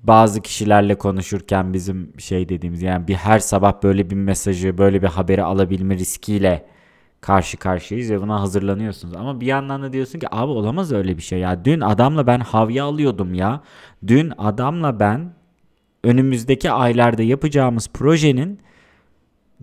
bazı 0.02 0.42
kişilerle 0.42 0.94
konuşurken 0.94 1.72
bizim 1.72 2.12
şey 2.18 2.48
dediğimiz 2.48 2.82
yani 2.82 3.08
bir 3.08 3.14
her 3.14 3.38
sabah 3.38 3.82
böyle 3.82 4.10
bir 4.10 4.16
mesajı 4.16 4.78
böyle 4.78 5.02
bir 5.02 5.06
haberi 5.06 5.42
alabilme 5.42 5.94
riskiyle 5.94 6.66
karşı 7.20 7.56
karşıyayız 7.56 8.10
ve 8.10 8.20
buna 8.20 8.40
hazırlanıyorsunuz. 8.40 9.16
Ama 9.16 9.40
bir 9.40 9.46
yandan 9.46 9.82
da 9.82 9.92
diyorsun 9.92 10.18
ki 10.18 10.26
abi 10.30 10.50
olamaz 10.50 10.92
öyle 10.92 11.16
bir 11.16 11.22
şey 11.22 11.38
ya. 11.38 11.64
Dün 11.64 11.80
adamla 11.80 12.26
ben 12.26 12.40
havya 12.40 12.84
alıyordum 12.84 13.34
ya. 13.34 13.62
Dün 14.06 14.32
adamla 14.38 15.00
ben 15.00 15.32
önümüzdeki 16.04 16.70
aylarda 16.70 17.22
yapacağımız 17.22 17.88
projenin 17.88 18.60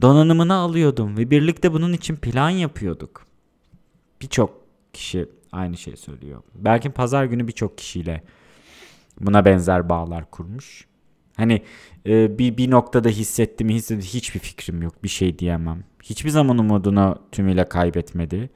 donanımını 0.02 0.54
alıyordum 0.54 1.18
ve 1.18 1.32
birlikte 1.32 1.74
bunun 1.74 1.94
için 1.94 2.16
plan 2.16 2.50
yapıyorduk. 2.50 3.26
Birçok 4.22 4.62
kişi 4.94 5.30
aynı 5.52 5.78
şeyi 5.78 5.98
söylüyor. 5.98 6.44
Belki 6.56 6.90
pazar 6.90 7.26
günü 7.26 7.48
birçok 7.48 7.78
kişiyle 7.78 8.24
buna 9.22 9.46
benzer 9.46 9.90
bağlar 9.90 10.32
kurmuş. 10.32 10.88
Hani 11.38 11.62
e, 12.06 12.38
bir 12.40 12.58
bir 12.58 12.72
noktada 12.72 13.10
hissettim 13.10 13.70
hissettim 13.70 14.02
hiçbir 14.02 14.40
fikrim 14.40 14.82
yok 14.82 15.04
bir 15.04 15.10
şey 15.10 15.40
diyemem. 15.40 15.84
Hiçbir 16.04 16.30
zaman 16.30 16.58
umudunu 16.58 17.20
tümüyle 17.32 17.70
kaybetmedi. 17.70 18.50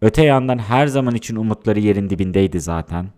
Öte 0.00 0.24
yandan 0.24 0.58
her 0.58 0.86
zaman 0.86 1.14
için 1.14 1.36
umutları 1.36 1.80
yerin 1.80 2.10
dibindeydi 2.10 2.60
zaten. 2.60 3.08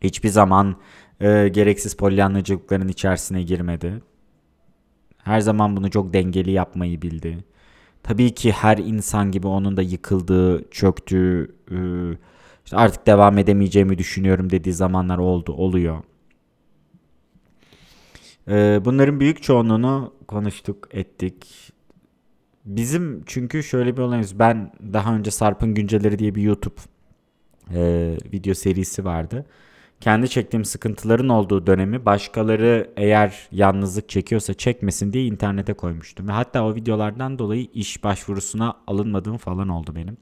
Hiçbir 0.00 0.28
zaman 0.28 0.76
e, 1.20 1.48
gereksiz 1.48 1.96
polyanlıcılıkların 1.96 2.88
içerisine 2.88 3.42
girmedi. 3.42 4.02
Her 5.24 5.40
zaman 5.40 5.76
bunu 5.76 5.90
çok 5.90 6.12
dengeli 6.12 6.50
yapmayı 6.50 7.02
bildi. 7.02 7.44
Tabii 8.04 8.34
ki 8.34 8.52
her 8.52 8.78
insan 8.78 9.30
gibi 9.30 9.46
onun 9.46 9.76
da 9.76 9.82
yıkıldığı, 9.82 10.70
çöktüğü, 10.70 11.54
e, 11.70 11.76
işte 12.64 12.76
artık 12.76 13.06
devam 13.06 13.38
edemeyeceğimi 13.38 13.98
düşünüyorum 13.98 14.50
dediği 14.50 14.72
zamanlar 14.72 15.18
oldu, 15.18 15.52
oluyor. 15.52 16.02
Bunların 18.84 19.20
büyük 19.20 19.42
çoğunluğunu 19.42 20.14
konuştuk, 20.28 20.88
ettik. 20.90 21.46
Bizim 22.64 23.22
çünkü 23.26 23.62
şöyle 23.62 23.96
bir 23.96 24.02
olayımız. 24.02 24.38
Ben 24.38 24.72
daha 24.92 25.14
önce 25.14 25.30
Sarp'ın 25.30 25.74
Günceleri 25.74 26.18
diye 26.18 26.34
bir 26.34 26.42
YouTube 26.42 26.80
video 28.32 28.54
serisi 28.54 29.04
vardı 29.04 29.46
kendi 30.04 30.28
çektiğim 30.28 30.64
sıkıntıların 30.64 31.28
olduğu 31.28 31.66
dönemi 31.66 32.06
başkaları 32.06 32.90
eğer 32.96 33.48
yalnızlık 33.52 34.08
çekiyorsa 34.08 34.54
çekmesin 34.54 35.12
diye 35.12 35.24
internete 35.24 35.72
koymuştum. 35.72 36.28
Ve 36.28 36.32
hatta 36.32 36.64
o 36.64 36.74
videolardan 36.74 37.38
dolayı 37.38 37.66
iş 37.74 38.04
başvurusuna 38.04 38.74
alınmadığım 38.86 39.36
falan 39.36 39.68
oldu 39.68 39.94
benim. 39.94 40.16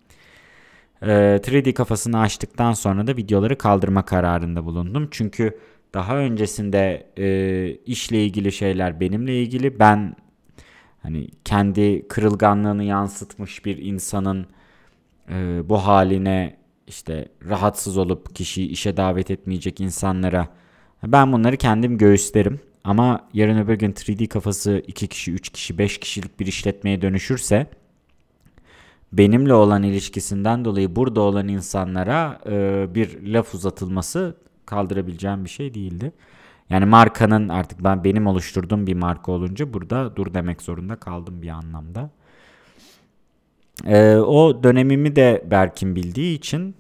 Ee, 1.03 1.41
3D 1.43 1.73
kafasını 1.73 2.21
açtıktan 2.21 2.73
sonra 2.73 3.07
da 3.07 3.17
videoları 3.17 3.59
kaldırma 3.59 4.05
kararında 4.05 4.65
bulundum. 4.65 5.09
Çünkü 5.11 5.59
daha 5.95 6.17
öncesinde 6.17 7.07
e, 7.19 7.77
işle 7.87 8.25
ilgili 8.25 8.53
şeyler 8.53 9.01
benimle 9.01 9.43
ilgili. 9.43 9.79
Ben 9.79 10.17
hani 11.03 11.29
kendi 11.45 12.09
kırılganlığını 12.09 12.85
yansıtmış 12.85 13.65
bir 13.65 13.79
insanın 13.79 14.47
e, 15.31 15.69
bu 15.69 15.77
haline 15.79 16.62
işte 16.87 17.29
rahatsız 17.49 17.99
olup 17.99 18.35
kişiyi 18.35 18.69
işe 18.69 18.97
davet 18.97 19.31
etmeyecek 19.31 19.81
insanlara 19.81 20.49
ben 21.07 21.33
bunları 21.33 21.57
kendim 21.57 21.99
göğüslerim. 21.99 22.61
Ama 22.85 23.29
yarın 23.35 23.59
öbür 23.59 23.75
gün 23.75 23.93
3D 23.93 24.29
kafası 24.29 24.83
2 24.87 25.09
kişi, 25.09 25.33
3 25.33 25.49
kişi, 25.49 25.79
5 25.79 25.99
kişilik 25.99 26.41
bir 26.41 26.47
işletmeye 26.47 27.03
dönüşürse 27.03 27.67
benimle 29.13 29.55
olan 29.55 29.83
ilişkisinden 29.83 30.65
dolayı 30.65 30.97
burada 30.97 31.21
olan 31.21 31.49
insanlara 31.49 32.41
e, 32.47 32.87
bir 32.95 33.23
laf 33.23 33.55
uzatılması 33.55 34.37
kaldırabileceğim 34.67 35.45
bir 35.45 35.51
şey 35.51 35.75
değildi. 35.75 36.13
Yani 36.71 36.85
markanın 36.85 37.49
artık 37.49 37.85
ben 37.85 38.05
benim 38.05 38.27
oluşturduğum 38.27 38.87
bir 38.87 38.95
marka 38.95 39.33
olunca 39.33 39.73
burada 39.73 40.17
dur 40.17 40.35
demek 40.35 40.63
zorunda 40.63 40.97
kaldım 40.97 41.43
bir 41.43 41.49
anlamda. 41.49 42.11
Ee, 43.87 44.17
o 44.17 44.63
dönemimi 44.63 45.17
de 45.17 45.45
Berkin 45.51 45.97
bildiği 45.97 46.37
için 46.37 46.75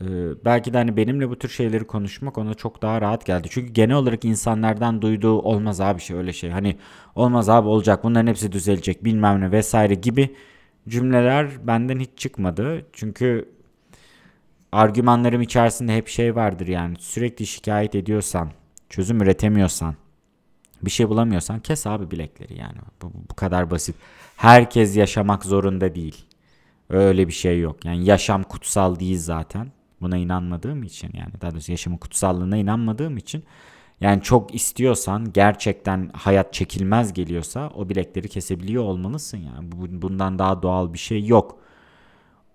e, 0.00 0.06
belki 0.44 0.72
de 0.72 0.78
hani 0.78 0.96
benimle 0.96 1.30
bu 1.30 1.38
tür 1.38 1.48
şeyleri 1.48 1.84
konuşmak 1.84 2.38
ona 2.38 2.54
çok 2.54 2.82
daha 2.82 3.00
rahat 3.00 3.26
geldi. 3.26 3.48
Çünkü 3.50 3.72
genel 3.72 3.96
olarak 3.96 4.24
insanlardan 4.24 5.02
duyduğu 5.02 5.40
olmaz 5.42 5.80
abi 5.80 6.00
şey 6.00 6.16
öyle 6.16 6.32
şey. 6.32 6.50
Hani 6.50 6.76
olmaz 7.14 7.48
abi 7.48 7.68
olacak 7.68 8.04
bunların 8.04 8.26
hepsi 8.26 8.52
düzelecek 8.52 9.04
bilmem 9.04 9.40
ne 9.40 9.52
vesaire 9.52 9.94
gibi 9.94 10.34
cümleler 10.88 11.66
benden 11.66 11.98
hiç 12.00 12.10
çıkmadı. 12.16 12.86
Çünkü 12.92 13.48
argümanlarım 14.72 15.42
içerisinde 15.42 15.96
hep 15.96 16.08
şey 16.08 16.36
vardır 16.36 16.66
yani 16.66 16.96
sürekli 16.98 17.46
şikayet 17.46 17.94
ediyorsan, 17.94 18.50
çözüm 18.88 19.22
üretemiyorsan, 19.22 19.94
bir 20.82 20.90
şey 20.90 21.08
bulamıyorsan 21.08 21.60
kes 21.60 21.86
abi 21.86 22.10
bilekleri 22.10 22.58
yani. 22.58 22.78
Bu, 23.02 23.12
bu 23.30 23.34
kadar 23.34 23.70
basit. 23.70 23.96
Herkes 24.36 24.96
yaşamak 24.96 25.44
zorunda 25.44 25.94
değil. 25.94 26.27
Öyle 26.90 27.28
bir 27.28 27.32
şey 27.32 27.60
yok. 27.60 27.84
Yani 27.84 28.04
yaşam 28.04 28.42
kutsal 28.42 28.98
değil 28.98 29.18
zaten. 29.18 29.72
Buna 30.00 30.16
inanmadığım 30.16 30.82
için 30.82 31.10
yani 31.14 31.30
daha 31.40 31.50
doğrusu 31.50 31.72
yaşamın 31.72 31.96
kutsallığına 31.96 32.56
inanmadığım 32.56 33.16
için 33.16 33.44
yani 34.00 34.22
çok 34.22 34.54
istiyorsan 34.54 35.32
gerçekten 35.32 36.10
hayat 36.14 36.52
çekilmez 36.52 37.12
geliyorsa 37.12 37.70
o 37.74 37.88
bilekleri 37.88 38.28
kesebiliyor 38.28 38.84
olmalısın 38.84 39.38
yani. 39.38 39.68
Bundan 40.02 40.38
daha 40.38 40.62
doğal 40.62 40.92
bir 40.92 40.98
şey 40.98 41.26
yok. 41.26 41.58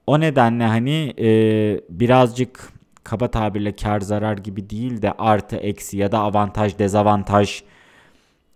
O 0.08 0.20
nedenle 0.20 0.64
hani 0.68 1.14
e, 1.20 1.28
birazcık 1.90 2.74
kaba 3.04 3.32
tabirle 3.32 3.76
kar 3.76 4.02
zarar 4.02 4.38
gibi 4.38 4.70
değil 4.70 5.02
de 5.02 5.12
artı 5.12 5.56
eksi 5.56 5.98
ya 5.98 6.12
da 6.12 6.20
avantaj 6.20 6.80
dezavantaj 6.80 7.64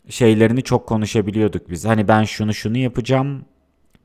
şeylerini 0.10 0.64
çok 0.64 0.88
konuşabiliyorduk 0.88 1.70
biz. 1.70 1.86
Hani 1.86 2.08
ben 2.08 2.24
şunu 2.24 2.54
şunu 2.54 2.78
yapacağım. 2.78 3.46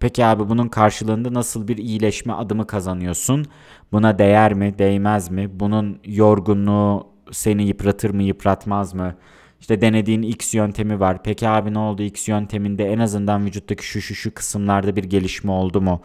Peki 0.03 0.25
abi 0.25 0.49
bunun 0.49 0.69
karşılığında 0.69 1.35
nasıl 1.35 1.69
bir 1.69 1.77
iyileşme 1.77 2.33
adımı 2.33 2.67
kazanıyorsun? 2.67 3.47
Buna 3.93 4.19
değer 4.19 4.55
mi, 4.55 4.79
değmez 4.79 5.31
mi? 5.31 5.61
Bunun 5.61 5.99
yorgunluğu 6.05 7.07
seni 7.33 7.67
yıpratır 7.67 8.11
mı, 8.11 8.23
yıpratmaz 8.23 8.95
mı? 8.95 9.15
İşte 9.61 9.81
denediğin 9.81 10.23
X 10.23 10.55
yöntemi 10.55 11.01
var. 11.01 11.23
Peki 11.23 11.49
abi 11.49 11.75
ne 11.75 11.79
oldu 11.79 12.03
X 12.03 12.29
yönteminde 12.29 12.85
en 12.93 12.99
azından 12.99 13.47
vücuttaki 13.47 13.87
şu 13.87 14.01
şu 14.01 14.15
şu 14.15 14.35
kısımlarda 14.35 14.97
bir 14.97 15.05
gelişme 15.05 15.53
oldu 15.53 15.81
mu? 15.81 16.03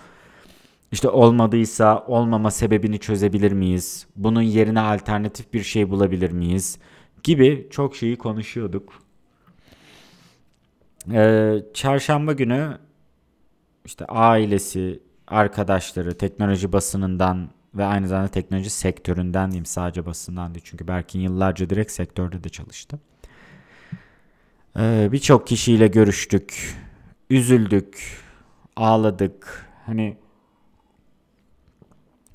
İşte 0.92 1.10
olmadıysa 1.10 2.06
olmama 2.08 2.52
sebebini 2.52 3.00
çözebilir 3.00 3.52
miyiz? 3.52 4.08
Bunun 4.16 4.42
yerine 4.42 4.80
alternatif 4.80 5.54
bir 5.54 5.64
şey 5.64 5.90
bulabilir 5.90 6.32
miyiz? 6.32 6.78
Gibi 7.24 7.68
çok 7.72 7.96
şeyi 7.96 8.16
konuşuyorduk. 8.18 8.94
Ee, 11.12 11.56
çarşamba 11.74 12.34
günü 12.34 12.78
işte 13.88 14.06
ailesi, 14.06 15.00
arkadaşları, 15.28 16.18
teknoloji 16.18 16.74
basınından 16.74 17.50
ve 17.76 17.86
aynı 17.86 18.08
zamanda 18.08 18.28
teknoloji 18.28 18.70
sektöründen 18.70 19.52
diyeyim 19.52 19.66
sadece 19.66 20.06
basından 20.06 20.56
değil. 20.56 20.66
Çünkü 20.66 20.88
Berkin 20.88 21.20
yıllarca 21.20 21.70
direkt 21.70 21.92
sektörde 21.92 22.44
de 22.44 22.50
çalıştı. 22.50 23.00
Ee, 24.80 25.10
Birçok 25.12 25.48
kişiyle 25.48 25.88
görüştük, 25.88 26.76
üzüldük, 27.30 28.22
ağladık. 28.76 29.66
Hani 29.86 30.18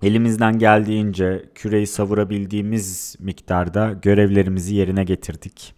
elimizden 0.02 0.58
geldiğince 0.58 1.44
küreyi 1.54 1.86
savurabildiğimiz 1.86 3.16
miktarda 3.18 3.92
görevlerimizi 3.92 4.74
yerine 4.74 5.04
getirdik. 5.04 5.74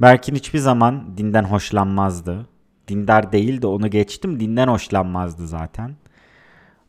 Berkin 0.00 0.34
hiçbir 0.34 0.58
zaman 0.58 1.18
dinden 1.18 1.44
hoşlanmazdı. 1.44 2.51
Dindar 2.88 3.32
değil 3.32 3.62
de 3.62 3.66
onu 3.66 3.90
geçtim 3.90 4.40
dinden 4.40 4.68
hoşlanmazdı 4.68 5.48
zaten. 5.48 5.96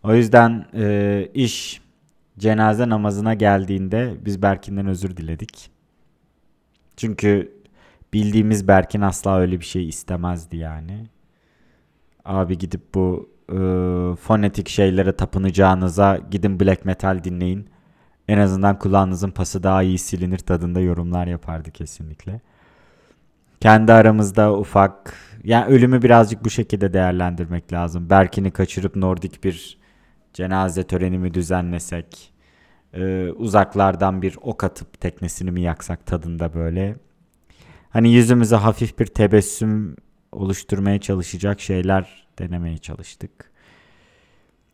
O 0.03 0.15
yüzden 0.15 0.65
e, 0.73 1.27
iş 1.34 1.82
cenaze 2.38 2.89
namazına 2.89 3.34
geldiğinde 3.34 4.15
biz 4.25 4.41
Berkin'den 4.41 4.88
özür 4.88 5.17
diledik. 5.17 5.71
Çünkü 6.97 7.53
bildiğimiz 8.13 8.67
Berkin 8.67 9.01
asla 9.01 9.38
öyle 9.38 9.60
bir 9.60 9.65
şey 9.65 9.89
istemezdi 9.89 10.58
yani. 10.58 11.08
Abi 12.25 12.58
gidip 12.58 12.93
bu 12.95 13.29
e, 13.49 13.56
fonetik 14.15 14.69
şeylere 14.69 15.15
tapınacağınıza 15.15 16.19
gidin 16.32 16.60
black 16.60 16.86
metal 16.86 17.23
dinleyin. 17.23 17.69
En 18.27 18.38
azından 18.38 18.79
kulağınızın 18.79 19.32
pası 19.32 19.63
daha 19.63 19.84
iyi 19.84 19.97
silinir 19.97 20.38
tadında 20.38 20.79
yorumlar 20.79 21.27
yapardı 21.27 21.71
kesinlikle. 21.71 22.41
Kendi 23.62 23.93
aramızda 23.93 24.58
ufak 24.58 25.15
yani 25.43 25.65
ölümü 25.65 26.01
birazcık 26.01 26.45
bu 26.45 26.49
şekilde 26.49 26.93
değerlendirmek 26.93 27.73
lazım. 27.73 28.10
Berkin'i 28.10 28.51
kaçırıp 28.51 28.95
Nordik 28.95 29.43
bir 29.43 29.77
cenaze 30.34 30.84
töreni 30.84 31.17
mi 31.17 31.34
düzenlesek? 31.34 32.34
Ee, 32.93 33.32
uzaklardan 33.36 34.21
bir 34.21 34.38
ok 34.41 34.63
atıp 34.63 35.01
teknesini 35.01 35.51
mi 35.51 35.62
yaksak 35.62 36.06
tadında 36.06 36.53
böyle. 36.53 36.95
Hani 37.89 38.13
yüzümüze 38.13 38.56
hafif 38.56 38.99
bir 38.99 39.06
tebessüm 39.06 39.95
oluşturmaya 40.32 41.01
çalışacak 41.01 41.62
şeyler 41.62 42.27
denemeye 42.39 42.77
çalıştık. 42.77 43.51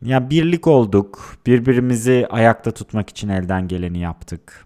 Ya 0.02 0.30
birlik 0.30 0.68
olduk. 0.68 1.38
Birbirimizi 1.46 2.28
ayakta 2.30 2.72
tutmak 2.72 3.10
için 3.10 3.30
elden 3.30 3.68
geleni 3.68 4.00
yaptık. 4.00 4.66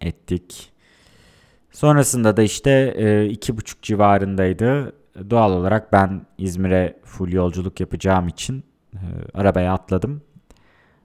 Ettik. 0.00 0.71
Sonrasında 1.72 2.36
da 2.36 2.42
işte 2.42 2.94
e, 2.96 3.26
iki 3.26 3.56
buçuk 3.56 3.82
civarındaydı. 3.82 4.92
Doğal 5.30 5.52
olarak 5.52 5.92
ben 5.92 6.26
İzmir'e 6.38 6.96
full 7.04 7.32
yolculuk 7.32 7.80
yapacağım 7.80 8.28
için 8.28 8.64
e, 8.94 9.00
arabaya 9.34 9.72
atladım. 9.72 10.22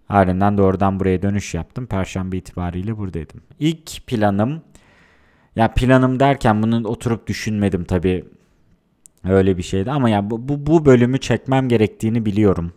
Ardından 0.09 0.57
doğrudan 0.57 0.99
buraya 0.99 1.21
dönüş 1.21 1.53
yaptım. 1.53 1.85
Perşembe 1.85 2.37
itibariyle 2.37 2.97
buradaydım. 2.97 3.41
İlk 3.59 4.07
planım 4.07 4.61
ya 5.55 5.73
planım 5.73 6.19
derken 6.19 6.63
bunu 6.63 6.87
oturup 6.87 7.27
düşünmedim 7.27 7.83
tabii. 7.83 8.25
Öyle 9.29 9.57
bir 9.57 9.63
şeydi 9.63 9.91
ama 9.91 10.09
ya 10.09 10.29
bu, 10.29 10.49
bu, 10.49 10.65
bu 10.65 10.85
bölümü 10.85 11.19
çekmem 11.19 11.69
gerektiğini 11.69 12.25
biliyorum. 12.25 12.73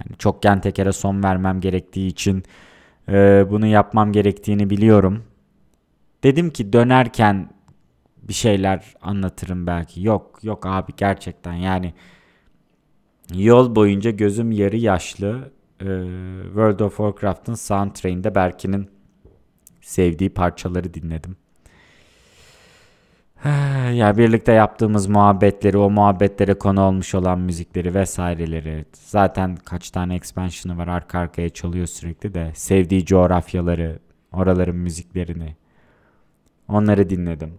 Yani 0.00 0.18
çok 0.18 0.42
gen 0.42 0.60
tekere 0.60 0.92
son 0.92 1.22
vermem 1.22 1.60
gerektiği 1.60 2.06
için 2.06 2.42
e, 3.08 3.46
bunu 3.50 3.66
yapmam 3.66 4.12
gerektiğini 4.12 4.70
biliyorum. 4.70 5.22
Dedim 6.22 6.50
ki 6.50 6.72
dönerken 6.72 7.50
bir 8.22 8.32
şeyler 8.32 8.94
anlatırım 9.02 9.66
belki. 9.66 10.02
Yok 10.02 10.38
yok 10.42 10.66
abi 10.66 10.92
gerçekten 10.96 11.52
yani 11.54 11.94
yol 13.34 13.74
boyunca 13.74 14.10
gözüm 14.10 14.52
yarı 14.52 14.76
yaşlı 14.76 15.52
e, 15.80 15.86
World 16.44 16.80
of 16.80 16.96
Warcraft'ın 16.96 17.54
soundtrack'inde 17.54 18.34
Berkin'in 18.34 18.90
sevdiği 19.80 20.30
parçaları 20.30 20.94
dinledim. 20.94 21.36
ya 23.94 24.18
birlikte 24.18 24.52
yaptığımız 24.52 25.06
muhabbetleri, 25.06 25.78
o 25.78 25.90
muhabbetlere 25.90 26.54
konu 26.54 26.80
olmuş 26.80 27.14
olan 27.14 27.38
müzikleri 27.38 27.94
vesaireleri. 27.94 28.84
Zaten 28.92 29.56
kaç 29.56 29.90
tane 29.90 30.14
expansion'ı 30.14 30.78
var 30.78 30.88
arka 30.88 31.18
arkaya 31.18 31.48
çalıyor 31.48 31.86
sürekli 31.86 32.34
de. 32.34 32.52
Sevdiği 32.54 33.04
coğrafyaları, 33.04 33.98
oraların 34.32 34.76
müziklerini. 34.76 35.56
Onları 36.72 37.10
dinledim. 37.10 37.54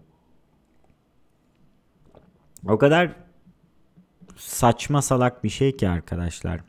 O 2.68 2.78
kadar 2.78 3.12
saçma 4.36 5.02
salak 5.02 5.44
bir 5.44 5.48
şey 5.48 5.76
ki 5.76 5.88
arkadaşlar. 5.88 6.60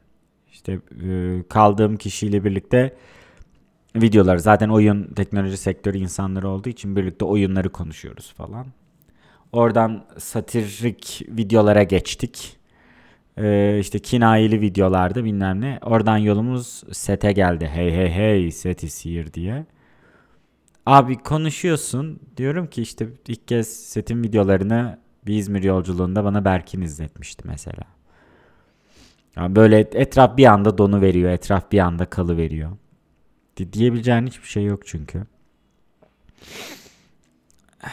İşte 0.51 0.79
e, 1.07 1.43
kaldığım 1.49 1.97
kişiyle 1.97 2.43
birlikte 2.43 2.95
videolar 3.95 4.37
zaten 4.37 4.69
oyun 4.69 5.13
teknoloji 5.13 5.57
sektörü 5.57 5.97
insanları 5.97 6.49
olduğu 6.49 6.69
için 6.69 6.95
birlikte 6.95 7.25
oyunları 7.25 7.69
konuşuyoruz 7.69 8.33
falan. 8.33 8.67
Oradan 9.51 10.05
satirik 10.17 11.21
videolara 11.29 11.83
geçtik. 11.83 12.57
Ee, 13.37 13.77
işte 13.79 13.99
kinayeli 13.99 14.61
videolarda 14.61 15.23
bilmem 15.23 15.61
ne. 15.61 15.79
Oradan 15.81 16.17
yolumuz 16.17 16.83
sete 16.91 17.31
geldi. 17.31 17.69
Hey 17.73 17.91
hey 17.91 18.09
hey 18.09 18.51
set 18.51 18.83
is 18.83 19.05
here 19.05 19.33
diye. 19.33 19.65
Abi 20.85 21.17
konuşuyorsun. 21.17 22.19
Diyorum 22.37 22.67
ki 22.67 22.81
işte 22.81 23.07
ilk 23.27 23.47
kez 23.47 23.67
setin 23.67 24.23
videolarını 24.23 24.99
bir 25.27 25.35
İzmir 25.35 25.63
yolculuğunda 25.63 26.23
bana 26.23 26.45
Berkin 26.45 26.81
izletmişti 26.81 27.47
mesela. 27.47 27.83
Yani 29.35 29.55
böyle 29.55 29.79
etraf 29.79 30.37
bir 30.37 30.45
anda 30.45 30.77
donu 30.77 31.01
veriyor. 31.01 31.31
Etraf 31.31 31.71
bir 31.71 31.79
anda 31.79 32.05
kalı 32.05 32.37
veriyor. 32.37 32.71
Diyebileceğin 33.73 34.27
hiçbir 34.27 34.47
şey 34.47 34.65
yok 34.65 34.87
çünkü. 34.87 35.23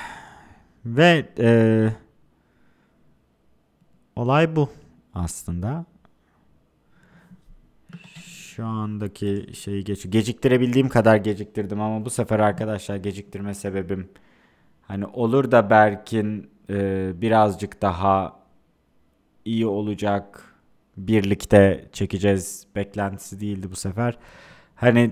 Ve 0.87 1.29
e, 1.39 1.89
olay 4.17 4.57
bu 4.57 4.71
aslında. 5.15 5.85
Şu 8.57 8.67
andaki 8.67 9.47
şeyi 9.55 9.85
geç 9.85 10.11
geciktirebildiğim 10.11 10.89
kadar 10.89 11.17
geciktirdim 11.17 11.81
ama 11.81 12.05
bu 12.05 12.11
sefer 12.11 12.39
arkadaşlar 12.39 12.97
geciktirme 12.97 13.55
sebebim 13.55 14.09
hani 14.83 15.07
olur 15.07 15.51
da 15.51 15.71
Berk'in 15.71 16.51
e, 16.71 17.13
birazcık 17.21 17.83
daha 17.83 18.37
iyi 19.45 19.67
olacak 19.67 20.55
birlikte 20.97 21.89
çekeceğiz 21.93 22.67
beklentisi 22.77 23.41
değildi 23.41 23.71
bu 23.71 23.77
sefer. 23.77 24.19
Hani 24.75 25.11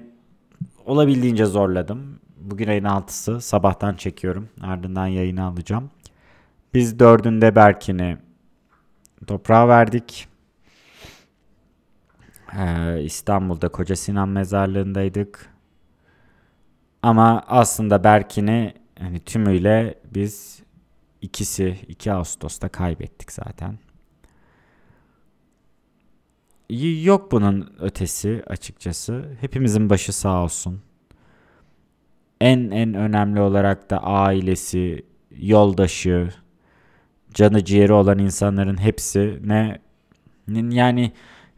olabildiğince 0.86 1.46
zorladım. 1.46 2.20
Bugün 2.36 2.68
ayın 2.68 2.84
6'sı 2.84 3.40
sabahtan 3.40 3.94
çekiyorum. 3.94 4.48
Ardından 4.60 5.06
yayını 5.06 5.44
alacağım. 5.44 5.90
Biz 6.74 6.98
dördünde 6.98 7.56
Berkin'i 7.56 8.18
toprağa 9.26 9.68
verdik. 9.68 10.28
Ee, 12.58 13.02
İstanbul'da 13.02 13.68
Koca 13.68 13.96
Sinan 13.96 14.28
mezarlığındaydık. 14.28 15.50
Ama 17.02 17.44
aslında 17.48 18.04
Berkin'i 18.04 18.74
hani 18.98 19.20
tümüyle 19.20 19.94
biz 20.14 20.62
ikisi 21.22 21.76
2 21.88 22.12
Ağustos'ta 22.12 22.68
kaybettik 22.68 23.32
zaten. 23.32 23.78
Yok 27.02 27.32
bunun 27.32 27.74
ötesi 27.80 28.42
açıkçası. 28.46 29.24
Hepimizin 29.40 29.90
başı 29.90 30.12
sağ 30.12 30.42
olsun. 30.44 30.82
En 32.40 32.70
en 32.70 32.94
önemli 32.94 33.40
olarak 33.40 33.90
da 33.90 34.02
ailesi, 34.02 35.06
yoldaşı, 35.30 36.30
canı 37.34 37.64
ciğeri 37.64 37.92
olan 37.92 38.18
insanların 38.18 38.80
hepsi 38.80 39.40
ne 39.44 39.78
yani 40.48 41.12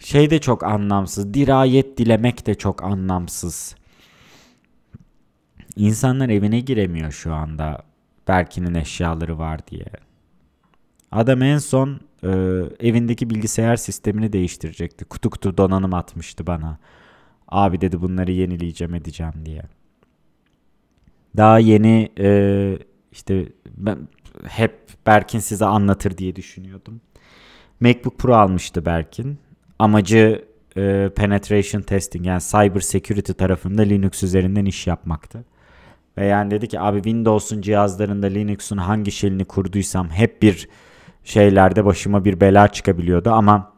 şey 0.05 0.31
de 0.31 0.39
çok 0.39 0.65
anlamsız. 0.65 1.35
Dirayet 1.35 1.99
dilemek 1.99 2.47
de 2.47 2.55
çok 2.55 2.83
anlamsız. 2.83 3.77
İnsanlar 5.77 6.29
evine 6.29 6.61
giremiyor 6.61 7.13
şu 7.13 7.35
anda. 7.35 7.83
Berkin'in 8.29 8.75
eşyaları 8.75 9.39
var 9.39 9.67
diye. 9.67 9.87
Adam 11.13 11.43
en 11.43 11.59
son 11.59 12.01
e, 12.23 12.29
evindeki 12.81 13.31
bilgisayar 13.31 13.77
sistemini 13.77 14.33
değiştirecekti. 14.33 15.05
Kutu 15.05 15.31
kutu 15.31 15.57
donanım 15.57 15.95
atmıştı 15.95 16.47
bana. 16.47 16.79
Abi 17.49 17.81
dedi 17.81 18.01
bunları 18.03 18.33
yenileyeceğim 18.33 18.95
edeceğim 18.95 19.33
diye. 19.45 19.63
Daha 21.37 21.59
yeni 21.59 22.13
e, 22.19 22.79
işte 23.13 23.49
ben 23.77 23.99
hep 24.45 24.83
Berkin 25.07 25.39
size 25.39 25.65
anlatır 25.65 26.19
diye 26.19 26.37
düşünüyordum. 26.37 27.01
MacBook 27.81 28.19
Pro 28.19 28.35
almıştı 28.35 28.87
Berkin. 28.87 29.39
Amacı 29.79 30.45
e, 30.77 31.11
penetration 31.17 31.83
testing 31.83 32.27
yani 32.27 32.41
cyber 32.41 32.81
security 32.81 33.33
tarafında 33.33 33.83
Linux 33.83 34.23
üzerinden 34.23 34.65
iş 34.65 34.87
yapmaktı. 34.87 35.45
Ve 36.19 36.27
yani 36.27 36.51
dedi 36.51 36.69
ki 36.69 36.81
abi 36.81 36.97
Windows'un 36.97 37.61
cihazlarında 37.61 38.27
Linux'un 38.27 38.77
hangi 38.77 39.13
shell'ini 39.13 39.45
kurduysam 39.45 40.11
hep 40.11 40.43
bir 40.43 40.69
şeylerde 41.25 41.85
başıma 41.85 42.25
bir 42.25 42.41
bela 42.41 42.69
çıkabiliyordu 42.69 43.31
ama 43.31 43.73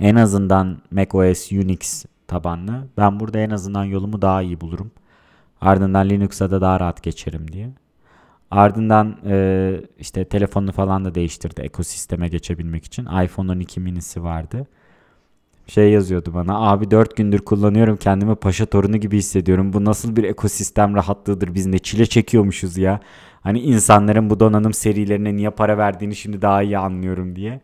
en 0.00 0.14
azından 0.16 0.78
macOS 0.90 1.52
Unix 1.52 2.04
tabanlı 2.26 2.86
ben 2.96 3.20
burada 3.20 3.38
en 3.38 3.50
azından 3.50 3.84
yolumu 3.84 4.22
daha 4.22 4.42
iyi 4.42 4.60
bulurum. 4.60 4.90
Ardından 5.60 6.08
Linux'a 6.08 6.50
da 6.50 6.60
daha 6.60 6.80
rahat 6.80 7.02
geçerim 7.02 7.52
diye. 7.52 7.70
Ardından 8.50 9.16
e, 9.26 9.80
işte 9.98 10.24
telefonunu 10.24 10.72
falan 10.72 11.04
da 11.04 11.14
değiştirdi 11.14 11.60
ekosisteme 11.60 12.28
geçebilmek 12.28 12.84
için. 12.84 13.06
iPhone 13.24 13.52
12 13.52 13.80
minisi 13.80 14.22
vardı. 14.22 14.66
Şey 15.68 15.90
yazıyordu 15.90 16.34
bana 16.34 16.70
abi 16.70 16.90
4 16.90 17.16
gündür 17.16 17.38
kullanıyorum 17.38 17.96
kendimi 17.96 18.36
paşa 18.36 18.66
torunu 18.66 18.96
gibi 18.96 19.18
hissediyorum. 19.18 19.72
Bu 19.72 19.84
nasıl 19.84 20.16
bir 20.16 20.24
ekosistem 20.24 20.94
rahatlığıdır 20.94 21.54
biz 21.54 21.66
ne 21.66 21.78
çile 21.78 22.06
çekiyormuşuz 22.06 22.78
ya. 22.78 23.00
Hani 23.40 23.60
insanların 23.60 24.30
bu 24.30 24.40
donanım 24.40 24.72
serilerine 24.72 25.36
niye 25.36 25.50
para 25.50 25.78
verdiğini 25.78 26.16
şimdi 26.16 26.42
daha 26.42 26.62
iyi 26.62 26.78
anlıyorum 26.78 27.36
diye. 27.36 27.60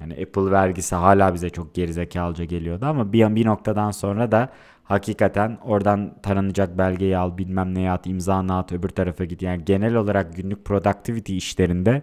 Yani 0.00 0.12
Apple 0.12 0.50
vergisi 0.50 0.94
hala 0.94 1.34
bize 1.34 1.50
çok 1.50 1.74
gerizekalıca 1.74 2.44
geliyordu 2.44 2.86
ama 2.86 3.12
bir, 3.12 3.36
bir 3.36 3.46
noktadan 3.46 3.90
sonra 3.90 4.32
da 4.32 4.48
hakikaten 4.84 5.58
oradan 5.64 6.14
taranacak 6.22 6.78
belgeyi 6.78 7.16
al 7.18 7.38
bilmem 7.38 7.74
neye 7.74 7.90
at 7.90 8.06
imzanı 8.06 8.58
at 8.58 8.72
öbür 8.72 8.88
tarafa 8.88 9.24
git. 9.24 9.42
Yani 9.42 9.64
genel 9.64 9.94
olarak 9.94 10.36
günlük 10.36 10.64
productivity 10.64 11.36
işlerinde 11.36 12.02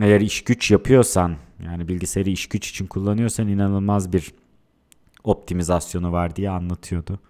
eğer 0.00 0.20
iş 0.20 0.44
güç 0.44 0.70
yapıyorsan 0.70 1.36
yani 1.64 1.88
bilgisayarı 1.88 2.30
iş 2.30 2.46
güç 2.46 2.70
için 2.70 2.86
kullanıyorsan 2.86 3.48
inanılmaz 3.48 4.12
bir 4.12 4.32
optimizasyonu 5.24 6.12
var 6.12 6.36
diye 6.36 6.50
anlatıyordu. 6.50 7.20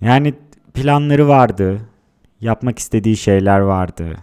Yani 0.00 0.34
planları 0.74 1.28
vardı. 1.28 1.80
Yapmak 2.40 2.78
istediği 2.78 3.16
şeyler 3.16 3.60
vardı. 3.60 4.16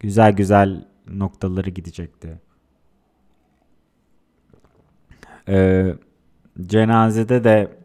Güzel 0.00 0.32
güzel 0.32 0.84
noktaları 1.08 1.70
gidecekti. 1.70 2.40
Ee, 5.48 5.94
cenazede 6.66 7.44
de 7.44 7.76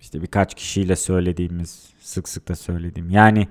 işte 0.00 0.22
birkaç 0.22 0.54
kişiyle 0.54 0.96
söylediğimiz, 0.96 1.90
sık 2.00 2.28
sık 2.28 2.48
da 2.48 2.54
söylediğim. 2.54 3.10
Yani 3.10 3.48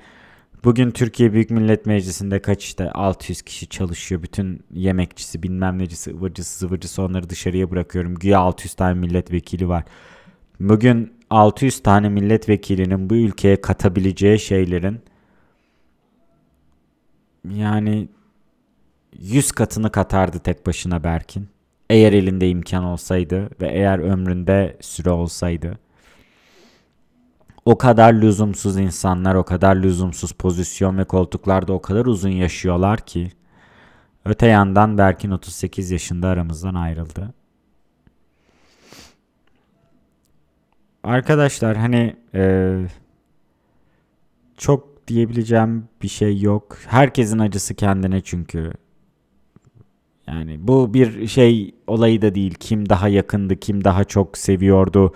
bugün 0.63 0.91
Türkiye 0.91 1.33
Büyük 1.33 1.49
Millet 1.49 1.85
Meclisi'nde 1.85 2.41
kaç 2.41 2.63
işte 2.63 2.91
600 2.91 3.41
kişi 3.41 3.67
çalışıyor. 3.67 4.23
Bütün 4.23 4.63
yemekçisi, 4.73 5.43
bilmem 5.43 5.77
necisi, 5.79 6.11
ıvırcısı, 6.11 6.59
zıvırcısı 6.59 7.01
onları 7.01 7.29
dışarıya 7.29 7.71
bırakıyorum. 7.71 8.15
Güya 8.15 8.39
600 8.39 8.73
tane 8.73 8.93
milletvekili 8.93 9.69
var. 9.69 9.83
Bugün 10.59 11.13
600 11.29 11.83
tane 11.83 12.09
milletvekilinin 12.09 13.09
bu 13.09 13.15
ülkeye 13.15 13.61
katabileceği 13.61 14.39
şeylerin 14.39 14.99
yani 17.49 18.09
100 19.19 19.51
katını 19.51 19.91
katardı 19.91 20.39
tek 20.39 20.65
başına 20.67 21.03
Berkin. 21.03 21.49
Eğer 21.89 22.13
elinde 22.13 22.49
imkan 22.49 22.83
olsaydı 22.83 23.49
ve 23.61 23.71
eğer 23.71 23.99
ömründe 23.99 24.77
süre 24.81 25.09
olsaydı. 25.09 25.79
O 27.65 27.77
kadar 27.77 28.13
lüzumsuz 28.13 28.77
insanlar, 28.77 29.35
o 29.35 29.43
kadar 29.43 29.75
lüzumsuz 29.75 30.31
pozisyon 30.31 30.97
ve 30.97 31.03
koltuklarda 31.03 31.73
o 31.73 31.81
kadar 31.81 32.05
uzun 32.05 32.29
yaşıyorlar 32.29 33.05
ki. 33.05 33.31
Öte 34.25 34.47
yandan 34.47 34.97
Berkin 34.97 35.31
38 35.31 35.91
yaşında 35.91 36.27
aramızdan 36.27 36.75
ayrıldı. 36.75 37.33
Arkadaşlar 41.03 41.77
hani 41.77 42.15
e, 42.33 42.75
çok 44.57 45.07
diyebileceğim 45.07 45.87
bir 46.01 46.07
şey 46.07 46.41
yok. 46.41 46.77
Herkesin 46.87 47.39
acısı 47.39 47.75
kendine 47.75 48.21
çünkü. 48.21 48.73
Yani 50.27 50.67
bu 50.67 50.93
bir 50.93 51.27
şey 51.27 51.75
olayı 51.87 52.21
da 52.21 52.35
değil. 52.35 52.53
Kim 52.59 52.89
daha 52.89 53.07
yakındı, 53.07 53.55
kim 53.55 53.83
daha 53.83 54.03
çok 54.03 54.37
seviyordu, 54.37 55.13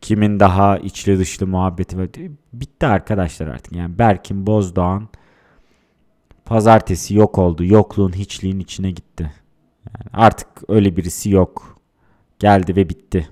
kimin 0.00 0.40
daha 0.40 0.78
içli 0.78 1.18
dışlı 1.18 1.46
muhabbeti 1.46 1.98
var. 1.98 2.08
Bitti 2.52 2.86
arkadaşlar 2.86 3.46
artık. 3.46 3.76
Yani 3.76 3.98
Berkin 3.98 4.46
Bozdoğan 4.46 5.08
pazartesi 6.44 7.14
yok 7.14 7.38
oldu. 7.38 7.64
Yokluğun 7.64 8.12
hiçliğin 8.12 8.60
içine 8.60 8.90
gitti. 8.90 9.32
Yani 9.86 10.10
artık 10.12 10.48
öyle 10.68 10.96
birisi 10.96 11.30
yok. 11.30 11.80
Geldi 12.38 12.76
ve 12.76 12.88
bitti. 12.88 13.28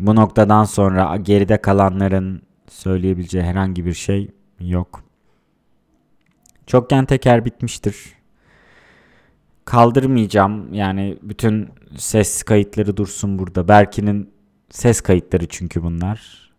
Bu 0.00 0.16
noktadan 0.16 0.64
sonra 0.64 1.16
geride 1.16 1.60
kalanların 1.60 2.42
söyleyebileceği 2.68 3.44
herhangi 3.44 3.86
bir 3.86 3.94
şey 3.94 4.30
yok. 4.60 5.04
Çokken 6.66 7.04
teker 7.04 7.44
bitmiştir. 7.44 7.96
Kaldırmayacağım 9.64 10.74
yani 10.74 11.18
bütün 11.22 11.68
ses 11.96 12.42
kayıtları 12.42 12.96
dursun 12.96 13.38
burada. 13.38 13.68
Berkin'in 13.68 14.30
ses 14.70 15.00
kayıtları 15.00 15.46
çünkü 15.46 15.82
bunlar. 15.82 16.50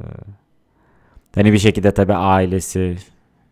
Ee, 0.00 0.04
hani 1.34 1.52
bir 1.52 1.58
şekilde 1.58 1.94
tabi 1.94 2.14
ailesi 2.14 2.98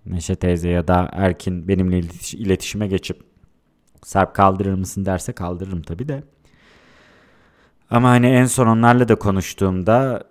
Neşe 0.07 0.37
teyze 0.37 0.69
ya 0.69 0.89
da 0.89 1.09
Erkin 1.13 1.69
benimle 1.69 1.99
iletişime 2.33 2.87
geçip 2.87 3.29
Serp 4.03 4.35
kaldırır 4.35 4.75
mısın 4.75 5.05
derse 5.05 5.33
kaldırırım 5.33 5.83
tabi 5.83 6.09
de. 6.09 6.23
Ama 7.91 8.09
hani 8.09 8.27
en 8.27 8.45
son 8.45 8.67
onlarla 8.67 9.09
da 9.09 9.15
konuştuğumda 9.15 10.25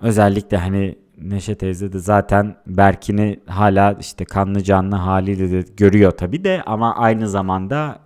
özellikle 0.00 0.56
hani 0.56 0.98
Neşe 1.18 1.54
teyze 1.54 1.92
de 1.92 1.98
zaten 1.98 2.56
Berkin'i 2.66 3.40
hala 3.46 3.92
işte 4.00 4.24
kanlı 4.24 4.62
canlı 4.62 4.96
haliyle 4.96 5.50
de 5.50 5.64
görüyor 5.76 6.10
tabi 6.10 6.44
de 6.44 6.62
ama 6.66 6.96
aynı 6.96 7.28
zamanda 7.28 8.00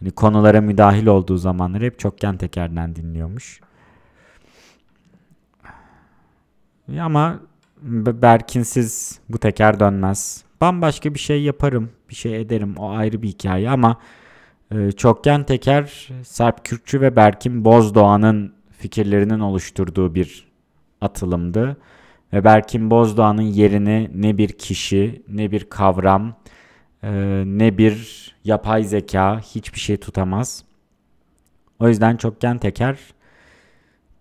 hani 0.00 0.10
konulara 0.10 0.60
müdahil 0.60 1.06
olduğu 1.06 1.36
zamanları 1.36 1.84
hep 1.84 1.98
çokgen 1.98 2.36
tekerden 2.36 2.96
dinliyormuş. 2.96 3.60
Ama 7.00 7.40
Berkinsiz 7.82 9.20
bu 9.28 9.38
teker 9.38 9.80
dönmez. 9.80 10.44
Bambaşka 10.60 11.14
bir 11.14 11.18
şey 11.18 11.42
yaparım, 11.42 11.90
bir 12.10 12.14
şey 12.14 12.40
ederim. 12.40 12.74
O 12.76 12.90
ayrı 12.90 13.22
bir 13.22 13.28
hikaye 13.28 13.70
ama 13.70 13.96
e, 14.74 14.92
çokgen 14.92 15.44
teker 15.44 16.08
Sarp 16.24 16.64
Kürkçü 16.64 17.00
ve 17.00 17.16
Berkin 17.16 17.64
Bozdoğan'ın 17.64 18.52
fikirlerinin 18.70 19.40
oluşturduğu 19.40 20.14
bir 20.14 20.48
atılımdı. 21.00 21.76
Ve 22.32 22.44
Berkin 22.44 22.90
Bozdoğan'ın 22.90 23.42
yerini 23.42 24.10
ne 24.14 24.38
bir 24.38 24.48
kişi, 24.48 25.22
ne 25.28 25.50
bir 25.50 25.64
kavram, 25.64 26.34
e, 27.02 27.42
ne 27.46 27.78
bir 27.78 28.30
yapay 28.44 28.84
zeka 28.84 29.40
hiçbir 29.40 29.78
şey 29.78 29.96
tutamaz. 29.96 30.64
O 31.78 31.88
yüzden 31.88 32.16
çokgen 32.16 32.58
teker 32.58 32.98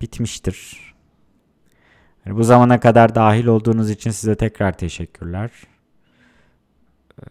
bitmiştir. 0.01 0.89
Bu 2.25 2.43
zamana 2.43 2.79
kadar 2.79 3.15
dahil 3.15 3.45
olduğunuz 3.45 3.89
için 3.89 4.11
size 4.11 4.35
tekrar 4.35 4.77
teşekkürler. 4.77 5.51
Ee, 7.19 7.23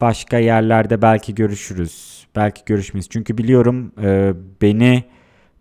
başka 0.00 0.38
yerlerde 0.38 1.02
belki 1.02 1.34
görüşürüz. 1.34 2.26
Belki 2.36 2.62
görüşmeyiz. 2.66 3.08
Çünkü 3.10 3.38
biliyorum 3.38 3.92
e, 4.02 4.34
beni 4.62 5.04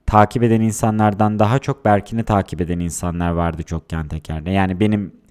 takip 0.05 0.43
eden 0.43 0.61
insanlardan 0.61 1.39
daha 1.39 1.59
çok 1.59 1.85
Berkin'i 1.85 2.23
takip 2.23 2.61
eden 2.61 2.79
insanlar 2.79 3.31
vardı 3.31 3.63
çokken 3.63 4.07
tekerde. 4.07 4.51
Yani 4.51 4.79
benim 4.79 5.22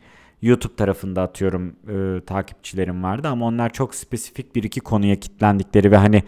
YouTube 0.43 0.77
tarafında 0.77 1.23
atıyorum 1.23 1.77
e, 1.89 2.21
takipçilerim 2.21 3.03
vardı 3.03 3.29
ama 3.29 3.47
onlar 3.47 3.71
çok 3.73 3.95
spesifik 3.95 4.57
bir 4.57 4.63
iki 4.63 4.81
konuya 4.81 5.17
kitlendikleri 5.17 5.91
ve 5.91 5.97
hani 5.97 6.23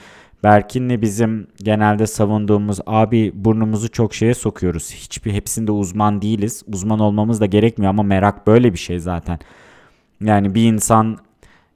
Berkin'le 0.45 1.03
bizim 1.03 1.47
genelde 1.63 2.07
savunduğumuz 2.07 2.79
abi 2.87 3.33
burnumuzu 3.35 3.91
çok 3.91 4.15
şeye 4.15 4.35
sokuyoruz. 4.35 4.91
Hiçbir 4.95 5.33
hepsinde 5.33 5.73
uzman 5.73 6.23
değiliz. 6.23 6.63
Uzman 6.73 6.99
olmamız 6.99 7.41
da 7.41 7.47
gerekmiyor 7.47 7.91
ama 7.91 8.03
merak 8.03 8.47
böyle 8.47 8.73
bir 8.73 8.79
şey 8.79 8.99
zaten. 8.99 9.39
Yani 10.21 10.55
bir 10.55 10.65
insan 10.65 11.19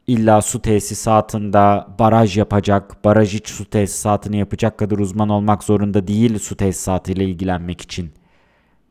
illa 0.06 0.42
su 0.42 0.62
tesisatında 0.62 1.88
baraj 1.98 2.38
yapacak, 2.38 3.04
baraj 3.04 3.34
iç 3.34 3.48
su 3.48 3.64
tesisatını 3.64 4.36
yapacak 4.36 4.78
kadar 4.78 4.98
uzman 4.98 5.28
olmak 5.28 5.64
zorunda 5.64 6.06
değil 6.06 6.38
su 6.38 6.56
tesisatıyla 6.56 7.24
ilgilenmek 7.24 7.80
için 7.80 8.10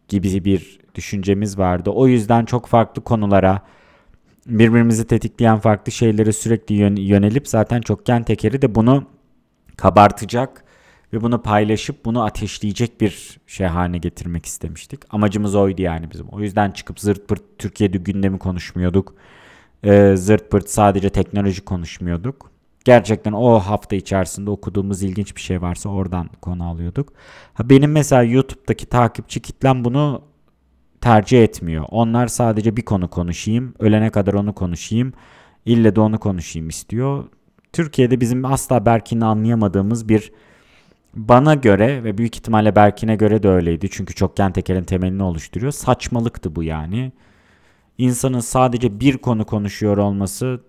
gibi 0.08 0.46
bir 0.46 0.80
düşüncemiz 0.96 1.58
vardı. 1.58 1.90
O 1.90 2.08
yüzden 2.08 2.46
çok 2.46 2.68
farklı 2.68 3.04
konulara 3.04 3.62
birbirimizi 4.48 5.08
tetikleyen 5.08 5.60
farklı 5.60 5.92
şeylere 5.92 6.32
sürekli 6.32 6.76
yönelip 7.02 7.48
zaten 7.48 7.82
çokgen 7.82 8.24
tekeri 8.24 8.62
de 8.62 8.76
bunu 8.76 9.04
kabartacak 9.78 10.64
ve 11.14 11.22
bunu 11.22 11.42
paylaşıp 11.42 12.06
bunu 12.06 12.24
ateşleyecek 12.24 13.02
bir 13.02 13.40
şey 13.48 13.68
haline 13.68 13.98
getirmek 13.98 14.46
istemiştik. 14.46 15.00
Amacımız 15.10 15.56
oydu 15.56 15.82
yani 15.82 16.12
bizim. 16.12 16.28
O 16.28 16.40
yüzden 16.42 16.72
çıkıp 16.72 17.00
zırt 17.00 17.28
pırt 17.28 17.42
Türkiye'de 17.58 17.98
gündemi 17.98 18.40
konuşmuyorduk. 18.40 19.16
Ee, 19.84 20.14
zırt 20.18 20.52
pırt 20.52 20.70
sadece 20.70 21.10
teknoloji 21.10 21.66
konuşmuyorduk. 21.66 22.52
Gerçekten 22.88 23.32
o 23.32 23.60
hafta 23.60 23.96
içerisinde 23.96 24.50
okuduğumuz 24.50 25.04
ilginç 25.04 25.36
bir 25.36 25.42
şey 25.42 25.62
varsa 25.62 25.90
oradan 25.90 26.30
konu 26.42 26.70
alıyorduk. 26.70 27.14
Ha 27.54 27.70
benim 27.70 27.92
mesela 27.92 28.24
YouTube'daki 28.24 28.86
takipçi 28.86 29.40
kitlem 29.40 29.86
bunu 29.86 30.22
tercih 31.02 31.44
etmiyor. 31.44 31.86
Onlar 31.92 32.28
sadece 32.28 32.78
bir 32.78 32.82
konu 32.82 33.10
konuşayım, 33.10 33.74
ölene 33.80 34.10
kadar 34.10 34.34
onu 34.34 34.54
konuşayım, 34.54 35.14
ille 35.66 35.96
de 35.96 36.00
onu 36.00 36.20
konuşayım 36.20 36.70
istiyor. 36.70 37.24
Türkiye'de 37.74 38.22
bizim 38.22 38.46
asla 38.46 38.86
Berkin'i 38.86 39.26
anlayamadığımız 39.26 40.10
bir 40.10 40.32
bana 41.14 41.54
göre 41.56 42.04
ve 42.04 42.18
büyük 42.18 42.36
ihtimalle 42.36 42.76
Berkin'e 42.76 43.16
göre 43.16 43.44
de 43.44 43.50
öyleydi. 43.50 43.90
Çünkü 43.92 44.14
çokgen 44.14 44.52
tekerin 44.52 44.84
temelini 44.84 45.24
oluşturuyor. 45.24 45.72
Saçmalıktı 45.72 46.56
bu 46.56 46.64
yani. 46.64 47.12
İnsanın 47.98 48.40
sadece 48.40 49.00
bir 49.00 49.18
konu 49.18 49.46
konuşuyor 49.46 49.98
olması 49.98 50.62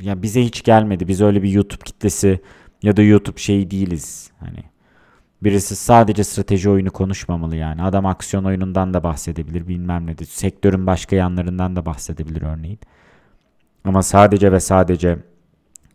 ya 0.00 0.22
bize 0.22 0.44
hiç 0.44 0.62
gelmedi. 0.62 1.08
Biz 1.08 1.20
öyle 1.20 1.42
bir 1.42 1.50
YouTube 1.50 1.84
kitlesi 1.84 2.40
ya 2.82 2.96
da 2.96 3.02
YouTube 3.02 3.40
şeyi 3.40 3.70
değiliz. 3.70 4.30
Hani 4.40 4.64
birisi 5.42 5.76
sadece 5.76 6.24
strateji 6.24 6.70
oyunu 6.70 6.90
konuşmamalı 6.90 7.56
yani. 7.56 7.82
Adam 7.82 8.06
aksiyon 8.06 8.44
oyunundan 8.44 8.94
da 8.94 9.02
bahsedebilir 9.02 9.68
bilmem 9.68 10.06
ne 10.06 10.18
de. 10.18 10.24
Sektörün 10.24 10.86
başka 10.86 11.16
yanlarından 11.16 11.76
da 11.76 11.86
bahsedebilir 11.86 12.42
örneğin. 12.42 12.78
Ama 13.84 14.02
sadece 14.02 14.52
ve 14.52 14.60
sadece 14.60 15.18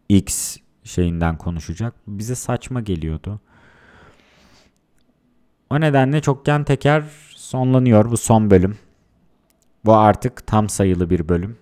X 0.10 0.58
şeyinden 0.84 1.38
konuşacak. 1.38 1.94
Bize 2.08 2.36
saçma 2.36 2.82
geliyordu. 2.82 3.39
O 5.70 5.82
nedenle 5.82 6.22
çokgen 6.22 6.63
teker 6.63 7.04
sonlanıyor 7.30 8.12
bu 8.12 8.17
son 8.17 8.52
bölüm. 8.52 8.78
Bu 9.86 9.94
artık 9.94 10.48
tam 10.48 10.70
sayılı 10.70 11.10
bir 11.10 11.30
bölüm. 11.30 11.58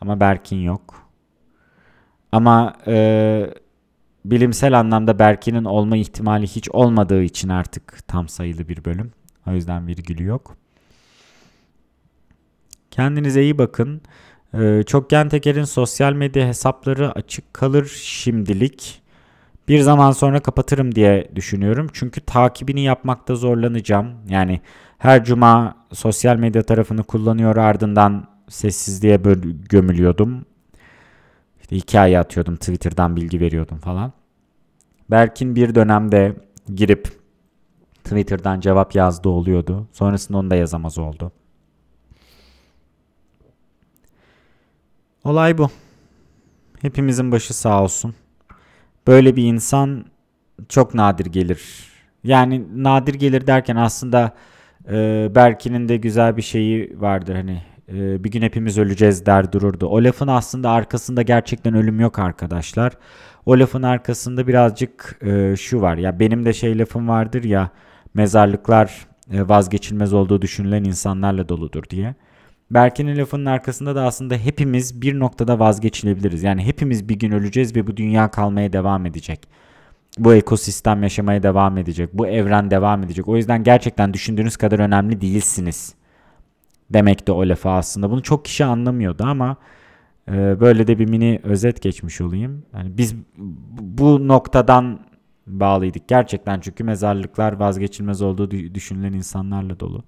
Ama 0.00 0.20
Berkin 0.20 0.56
yok. 0.56 1.05
Ama 2.32 2.72
e, 2.86 3.50
bilimsel 4.24 4.78
anlamda 4.78 5.18
Berkin'in 5.18 5.64
olma 5.64 5.96
ihtimali 5.96 6.46
hiç 6.46 6.70
olmadığı 6.70 7.22
için 7.22 7.48
artık 7.48 8.08
tam 8.08 8.28
sayılı 8.28 8.68
bir 8.68 8.84
bölüm. 8.84 9.12
O 9.46 9.52
yüzden 9.52 9.86
virgülü 9.86 10.24
yok. 10.24 10.56
Kendinize 12.90 13.42
iyi 13.42 13.58
bakın. 13.58 14.00
Ee, 14.54 14.82
Çokgen 14.86 15.28
Teker'in 15.28 15.64
sosyal 15.64 16.12
medya 16.12 16.48
hesapları 16.48 17.12
açık 17.12 17.54
kalır 17.54 17.86
şimdilik. 18.02 19.02
Bir 19.68 19.80
zaman 19.80 20.10
sonra 20.10 20.40
kapatırım 20.40 20.94
diye 20.94 21.30
düşünüyorum. 21.34 21.86
Çünkü 21.92 22.20
takibini 22.20 22.80
yapmakta 22.80 23.34
zorlanacağım. 23.34 24.14
Yani 24.28 24.60
her 24.98 25.24
cuma 25.24 25.74
sosyal 25.92 26.36
medya 26.36 26.62
tarafını 26.62 27.02
kullanıyor 27.02 27.56
ardından 27.56 28.28
sessizliğe 28.48 29.20
gömülüyordum. 29.68 30.44
İşte 31.66 31.76
hikaye 31.76 32.18
atıyordum, 32.18 32.56
Twitter'dan 32.56 33.16
bilgi 33.16 33.40
veriyordum 33.40 33.78
falan. 33.78 34.12
Berkin 35.10 35.56
bir 35.56 35.74
dönemde 35.74 36.36
girip 36.74 37.08
Twitter'dan 38.04 38.60
cevap 38.60 38.94
yazdı 38.94 39.28
oluyordu. 39.28 39.88
Sonrasında 39.92 40.38
onu 40.38 40.50
da 40.50 40.56
yazamaz 40.56 40.98
oldu. 40.98 41.32
Olay 45.24 45.58
bu. 45.58 45.68
Hepimizin 46.80 47.32
başı 47.32 47.54
sağ 47.54 47.82
olsun. 47.82 48.14
Böyle 49.06 49.36
bir 49.36 49.44
insan 49.44 50.04
çok 50.68 50.94
nadir 50.94 51.26
gelir. 51.26 51.90
Yani 52.24 52.82
nadir 52.82 53.14
gelir 53.14 53.46
derken 53.46 53.76
aslında 53.76 54.34
e, 54.90 55.28
Berkin'in 55.34 55.88
de 55.88 55.96
güzel 55.96 56.36
bir 56.36 56.42
şeyi 56.42 57.00
vardır 57.00 57.34
hani 57.34 57.62
e, 57.88 58.24
bir 58.24 58.30
gün 58.30 58.42
hepimiz 58.42 58.78
öleceğiz 58.78 59.26
der 59.26 59.52
dururdu. 59.52 59.86
O 59.86 60.04
lafın 60.04 60.28
aslında 60.28 60.70
arkasında 60.70 61.22
gerçekten 61.22 61.74
ölüm 61.74 62.00
yok 62.00 62.18
arkadaşlar. 62.18 62.92
O 63.46 63.58
lafın 63.58 63.82
arkasında 63.82 64.46
birazcık 64.46 65.18
e, 65.22 65.56
şu 65.56 65.80
var 65.80 65.96
ya 65.96 66.20
benim 66.20 66.44
de 66.44 66.52
şey 66.52 66.78
lafım 66.78 67.08
vardır 67.08 67.44
ya 67.44 67.70
mezarlıklar 68.14 69.06
e, 69.32 69.48
vazgeçilmez 69.48 70.12
olduğu 70.12 70.42
düşünülen 70.42 70.84
insanlarla 70.84 71.48
doludur 71.48 71.84
diye. 71.90 72.14
Berkin'in 72.70 73.16
lafının 73.16 73.46
arkasında 73.46 73.94
da 73.96 74.02
aslında 74.02 74.34
hepimiz 74.34 75.02
bir 75.02 75.18
noktada 75.18 75.58
vazgeçilebiliriz. 75.58 76.42
Yani 76.42 76.64
hepimiz 76.64 77.08
bir 77.08 77.18
gün 77.18 77.32
öleceğiz 77.32 77.76
ve 77.76 77.86
bu 77.86 77.96
dünya 77.96 78.30
kalmaya 78.30 78.72
devam 78.72 79.06
edecek. 79.06 79.48
Bu 80.18 80.34
ekosistem 80.34 81.02
yaşamaya 81.02 81.42
devam 81.42 81.78
edecek. 81.78 82.10
Bu 82.12 82.26
evren 82.26 82.70
devam 82.70 83.02
edecek. 83.02 83.28
O 83.28 83.36
yüzden 83.36 83.64
gerçekten 83.64 84.14
düşündüğünüz 84.14 84.56
kadar 84.56 84.78
önemli 84.78 85.20
değilsiniz. 85.20 85.94
Demek 86.90 87.26
de 87.26 87.32
o 87.32 87.48
lafı 87.48 87.68
aslında. 87.68 88.10
Bunu 88.10 88.22
çok 88.22 88.44
kişi 88.44 88.64
anlamıyordu 88.64 89.24
ama 89.26 89.56
e, 90.28 90.60
böyle 90.60 90.86
de 90.86 90.98
bir 90.98 91.08
mini 91.08 91.40
özet 91.42 91.82
geçmiş 91.82 92.20
olayım. 92.20 92.62
Yani 92.74 92.98
biz 92.98 93.14
bu 93.80 94.28
noktadan 94.28 95.00
bağlıydık. 95.46 96.08
Gerçekten 96.08 96.60
çünkü 96.60 96.84
mezarlıklar 96.84 97.52
vazgeçilmez 97.52 98.22
olduğu 98.22 98.50
düşünülen 98.50 99.12
insanlarla 99.12 99.80
dolu. 99.80 100.04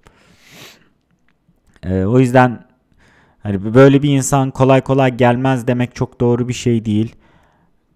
E, 1.83 2.03
o 2.03 2.19
yüzden 2.19 2.65
hani 3.43 3.73
böyle 3.73 4.03
bir 4.03 4.09
insan 4.09 4.51
kolay 4.51 4.81
kolay 4.81 5.17
gelmez 5.17 5.67
demek 5.67 5.95
çok 5.95 6.21
doğru 6.21 6.47
bir 6.47 6.53
şey 6.53 6.85
değil. 6.85 7.15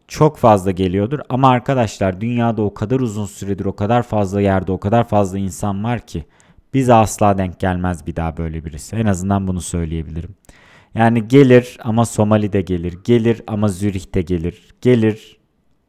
Çok 0.08 0.38
fazla 0.38 0.72
geliyordur 0.72 1.20
ama 1.30 1.50
arkadaşlar 1.50 2.22
dünyada 2.22 2.62
o 2.62 2.74
kadar 2.74 3.00
uzun 3.00 3.26
süredir 3.26 3.66
o 3.66 3.76
kadar 3.76 4.04
fazla 4.04 4.42
yerde 4.42 4.72
o 4.72 4.80
kadar 4.80 5.08
fazla 5.08 5.38
insan 5.38 5.84
var 5.84 6.00
ki 6.00 6.26
bize 6.74 6.94
asla 6.94 7.38
denk 7.38 7.60
gelmez 7.60 8.08
bir 8.08 8.16
daha 8.16 8.38
böyle 8.38 8.66
birisi. 8.66 8.96
En 8.96 9.06
azından 9.06 9.48
bunu 9.48 9.62
söyleyebilirim. 9.62 10.36
Yani 10.96 11.28
gelir 11.28 11.78
ama 11.84 12.06
Somali'de 12.06 12.62
gelir. 12.62 12.98
Gelir 13.04 13.42
ama 13.48 13.68
Zürih'te 13.68 14.22
gelir. 14.22 14.68
Gelir 14.82 15.38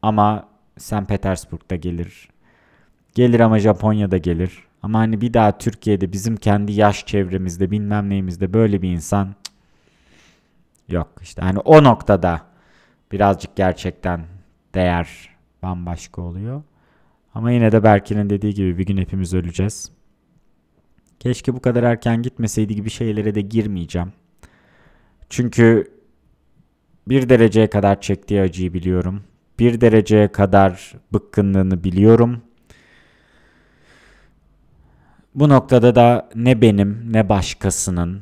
ama 0.01 0.47
St. 0.77 1.07
Petersburg'da 1.07 1.75
gelir. 1.75 2.29
Gelir 3.15 3.39
ama 3.39 3.59
Japonya'da 3.59 4.17
gelir. 4.17 4.63
Ama 4.83 4.99
hani 4.99 5.21
bir 5.21 5.33
daha 5.33 5.57
Türkiye'de 5.57 6.11
bizim 6.11 6.37
kendi 6.37 6.71
yaş 6.71 7.05
çevremizde 7.05 7.71
bilmem 7.71 8.09
neyimizde 8.09 8.53
böyle 8.53 8.81
bir 8.81 8.89
insan 8.89 9.35
yok. 10.89 11.11
işte 11.21 11.41
hani 11.41 11.59
o 11.59 11.83
noktada 11.83 12.41
birazcık 13.11 13.55
gerçekten 13.55 14.25
değer 14.75 15.29
bambaşka 15.63 16.21
oluyor. 16.21 16.63
Ama 17.33 17.51
yine 17.51 17.71
de 17.71 17.83
Berkin'in 17.83 18.29
dediği 18.29 18.53
gibi 18.53 18.77
bir 18.77 18.85
gün 18.85 18.97
hepimiz 18.97 19.33
öleceğiz. 19.33 19.91
Keşke 21.19 21.53
bu 21.53 21.59
kadar 21.59 21.83
erken 21.83 22.21
gitmeseydi 22.21 22.75
gibi 22.75 22.89
şeylere 22.89 23.35
de 23.35 23.41
girmeyeceğim. 23.41 24.13
Çünkü 25.29 25.91
bir 27.07 27.29
dereceye 27.29 27.69
kadar 27.69 28.01
çektiği 28.01 28.41
acıyı 28.41 28.73
biliyorum. 28.73 29.23
Bir 29.59 29.81
dereceye 29.81 30.31
kadar 30.31 30.93
bıkkınlığını 31.13 31.83
biliyorum. 31.83 32.41
Bu 35.35 35.49
noktada 35.49 35.95
da 35.95 36.29
ne 36.35 36.61
benim 36.61 37.13
ne 37.13 37.29
başkasının 37.29 38.21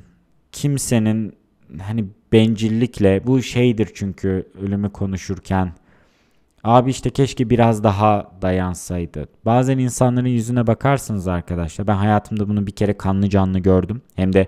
kimsenin 0.51 1.33
hani 1.81 2.05
bencillikle 2.31 3.27
bu 3.27 3.41
şeydir 3.41 3.89
çünkü 3.93 4.47
ölümü 4.61 4.89
konuşurken 4.89 5.73
abi 6.63 6.89
işte 6.89 7.09
keşke 7.09 7.49
biraz 7.49 7.83
daha 7.83 8.31
dayansaydı. 8.41 9.27
Bazen 9.45 9.77
insanların 9.77 10.27
yüzüne 10.27 10.67
bakarsınız 10.67 11.27
arkadaşlar. 11.27 11.87
Ben 11.87 11.95
hayatımda 11.95 12.49
bunu 12.49 12.67
bir 12.67 12.71
kere 12.71 12.97
kanlı 12.97 13.29
canlı 13.29 13.59
gördüm. 13.59 14.01
Hem 14.15 14.33
de 14.33 14.47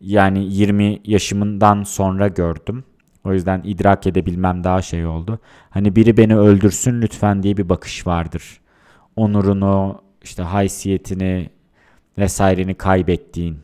yani 0.00 0.44
20 0.44 1.00
yaşımından 1.04 1.82
sonra 1.82 2.28
gördüm. 2.28 2.84
O 3.24 3.32
yüzden 3.32 3.62
idrak 3.64 4.06
edebilmem 4.06 4.64
daha 4.64 4.82
şey 4.82 5.06
oldu. 5.06 5.38
Hani 5.70 5.96
biri 5.96 6.16
beni 6.16 6.36
öldürsün 6.36 7.02
lütfen 7.02 7.42
diye 7.42 7.56
bir 7.56 7.68
bakış 7.68 8.06
vardır. 8.06 8.60
Onurunu, 9.16 10.02
işte 10.22 10.42
haysiyetini 10.42 11.50
vesaireni 12.18 12.74
kaybettiğin. 12.74 13.58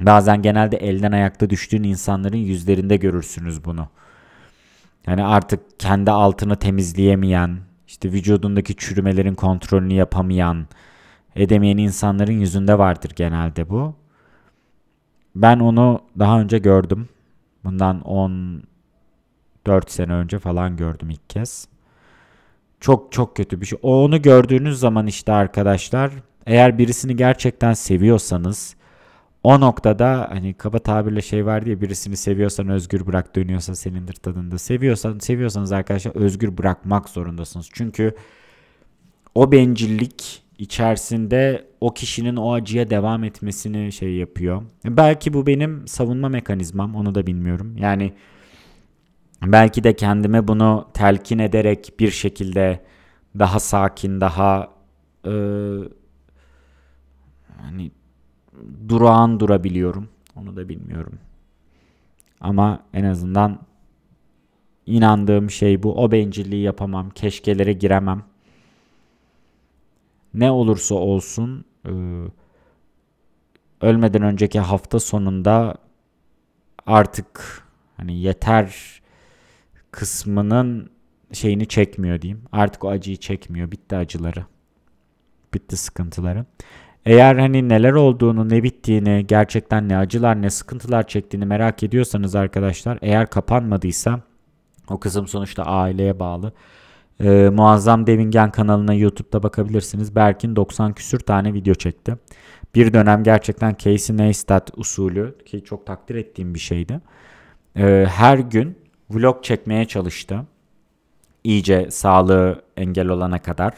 Bazen 0.00 0.42
genelde 0.42 0.76
elden 0.76 1.12
ayakta 1.12 1.50
düştüğün 1.50 1.82
insanların 1.82 2.36
yüzlerinde 2.36 2.96
görürsünüz 2.96 3.64
bunu. 3.64 3.88
Yani 5.06 5.24
artık 5.24 5.80
kendi 5.80 6.10
altını 6.10 6.56
temizleyemeyen, 6.56 7.58
işte 7.86 8.12
vücudundaki 8.12 8.76
çürümelerin 8.76 9.34
kontrolünü 9.34 9.94
yapamayan, 9.94 10.66
edemeyen 11.36 11.76
insanların 11.76 12.32
yüzünde 12.32 12.78
vardır 12.78 13.12
genelde 13.16 13.70
bu. 13.70 13.94
Ben 15.34 15.58
onu 15.58 16.00
daha 16.18 16.40
önce 16.40 16.58
gördüm. 16.58 17.08
Bundan 17.64 18.00
14 18.00 19.90
sene 19.90 20.12
önce 20.12 20.38
falan 20.38 20.76
gördüm 20.76 21.10
ilk 21.10 21.30
kez. 21.30 21.68
Çok 22.80 23.12
çok 23.12 23.36
kötü 23.36 23.60
bir 23.60 23.66
şey. 23.66 23.78
Onu 23.82 24.22
gördüğünüz 24.22 24.78
zaman 24.78 25.06
işte 25.06 25.32
arkadaşlar 25.32 26.12
eğer 26.46 26.78
birisini 26.78 27.16
gerçekten 27.16 27.72
seviyorsanız 27.72 28.76
o 29.44 29.60
noktada 29.60 30.26
hani 30.30 30.54
kaba 30.54 30.78
tabirle 30.78 31.22
şey 31.22 31.46
var 31.46 31.66
diye 31.66 31.80
birisini 31.80 32.16
seviyorsan 32.16 32.68
özgür 32.68 33.06
bırak 33.06 33.36
dönüyorsa 33.36 33.74
senindir 33.74 34.14
tadında. 34.14 34.58
Seviyorsan 34.58 35.18
seviyorsanız 35.18 35.72
arkadaşlar 35.72 36.16
özgür 36.16 36.58
bırakmak 36.58 37.08
zorundasınız. 37.08 37.68
Çünkü 37.72 38.14
o 39.34 39.52
bencillik 39.52 40.42
içerisinde 40.58 41.66
o 41.80 41.94
kişinin 41.94 42.36
o 42.36 42.52
acıya 42.52 42.90
devam 42.90 43.24
etmesini 43.24 43.92
şey 43.92 44.14
yapıyor. 44.14 44.62
Belki 44.84 45.32
bu 45.32 45.46
benim 45.46 45.88
savunma 45.88 46.28
mekanizmam 46.28 46.94
onu 46.94 47.14
da 47.14 47.26
bilmiyorum. 47.26 47.76
Yani 47.76 48.12
belki 49.42 49.84
de 49.84 49.96
kendime 49.96 50.48
bunu 50.48 50.88
telkin 50.94 51.38
ederek 51.38 51.92
bir 52.00 52.10
şekilde 52.10 52.84
daha 53.38 53.60
sakin, 53.60 54.20
daha 54.20 54.68
e, 55.24 55.32
hani 57.62 57.90
durağan 58.88 59.40
durabiliyorum. 59.40 60.08
Onu 60.36 60.56
da 60.56 60.68
bilmiyorum. 60.68 61.18
Ama 62.40 62.82
en 62.94 63.04
azından 63.04 63.58
inandığım 64.86 65.50
şey 65.50 65.82
bu. 65.82 66.02
O 66.02 66.12
bencilliği 66.12 66.62
yapamam. 66.62 67.10
Keşkelere 67.10 67.72
giremem. 67.72 68.22
Ne 70.34 70.50
olursa 70.50 70.94
olsun 70.94 71.64
e, 71.86 71.92
ölmeden 73.80 74.22
önceki 74.22 74.60
hafta 74.60 75.00
sonunda 75.00 75.74
artık 76.86 77.62
hani 77.96 78.18
yeter 78.18 79.00
kısmının 79.90 80.90
şeyini 81.32 81.68
çekmiyor 81.68 82.22
diyeyim. 82.22 82.42
Artık 82.52 82.84
o 82.84 82.88
acıyı 82.88 83.16
çekmiyor. 83.16 83.70
Bitti 83.70 83.96
acıları. 83.96 84.46
Bitti 85.54 85.76
sıkıntıları. 85.76 86.44
Eğer 87.06 87.36
hani 87.36 87.68
neler 87.68 87.92
olduğunu, 87.92 88.48
ne 88.48 88.62
bittiğini, 88.62 89.26
gerçekten 89.26 89.88
ne 89.88 89.96
acılar, 89.96 90.42
ne 90.42 90.50
sıkıntılar 90.50 91.06
çektiğini 91.06 91.46
merak 91.46 91.82
ediyorsanız 91.82 92.34
arkadaşlar, 92.34 92.98
eğer 93.02 93.30
kapanmadıysa 93.30 94.20
o 94.90 95.00
kısım 95.00 95.28
sonuçta 95.28 95.62
aileye 95.62 96.20
bağlı. 96.20 96.52
Ee, 97.20 97.50
Muazzam 97.52 98.06
Devingen 98.06 98.50
kanalına 98.50 98.94
YouTube'da 98.94 99.42
bakabilirsiniz. 99.42 100.16
Berkin 100.16 100.56
90 100.56 100.92
küsür 100.92 101.20
tane 101.20 101.54
video 101.54 101.74
çekti. 101.74 102.16
Bir 102.74 102.92
dönem 102.92 103.22
gerçekten 103.22 103.74
Casey 103.78 104.16
Neistat 104.16 104.70
usulü 104.76 105.36
ki 105.46 105.64
çok 105.64 105.86
takdir 105.86 106.14
ettiğim 106.14 106.54
bir 106.54 106.58
şeydi. 106.58 107.00
Ee, 107.76 108.06
her 108.10 108.38
gün 108.38 108.78
vlog 109.10 109.42
çekmeye 109.42 109.84
çalıştı. 109.84 110.40
İyice 111.44 111.90
sağlığı 111.90 112.62
engel 112.76 113.08
olana 113.08 113.42
kadar. 113.42 113.74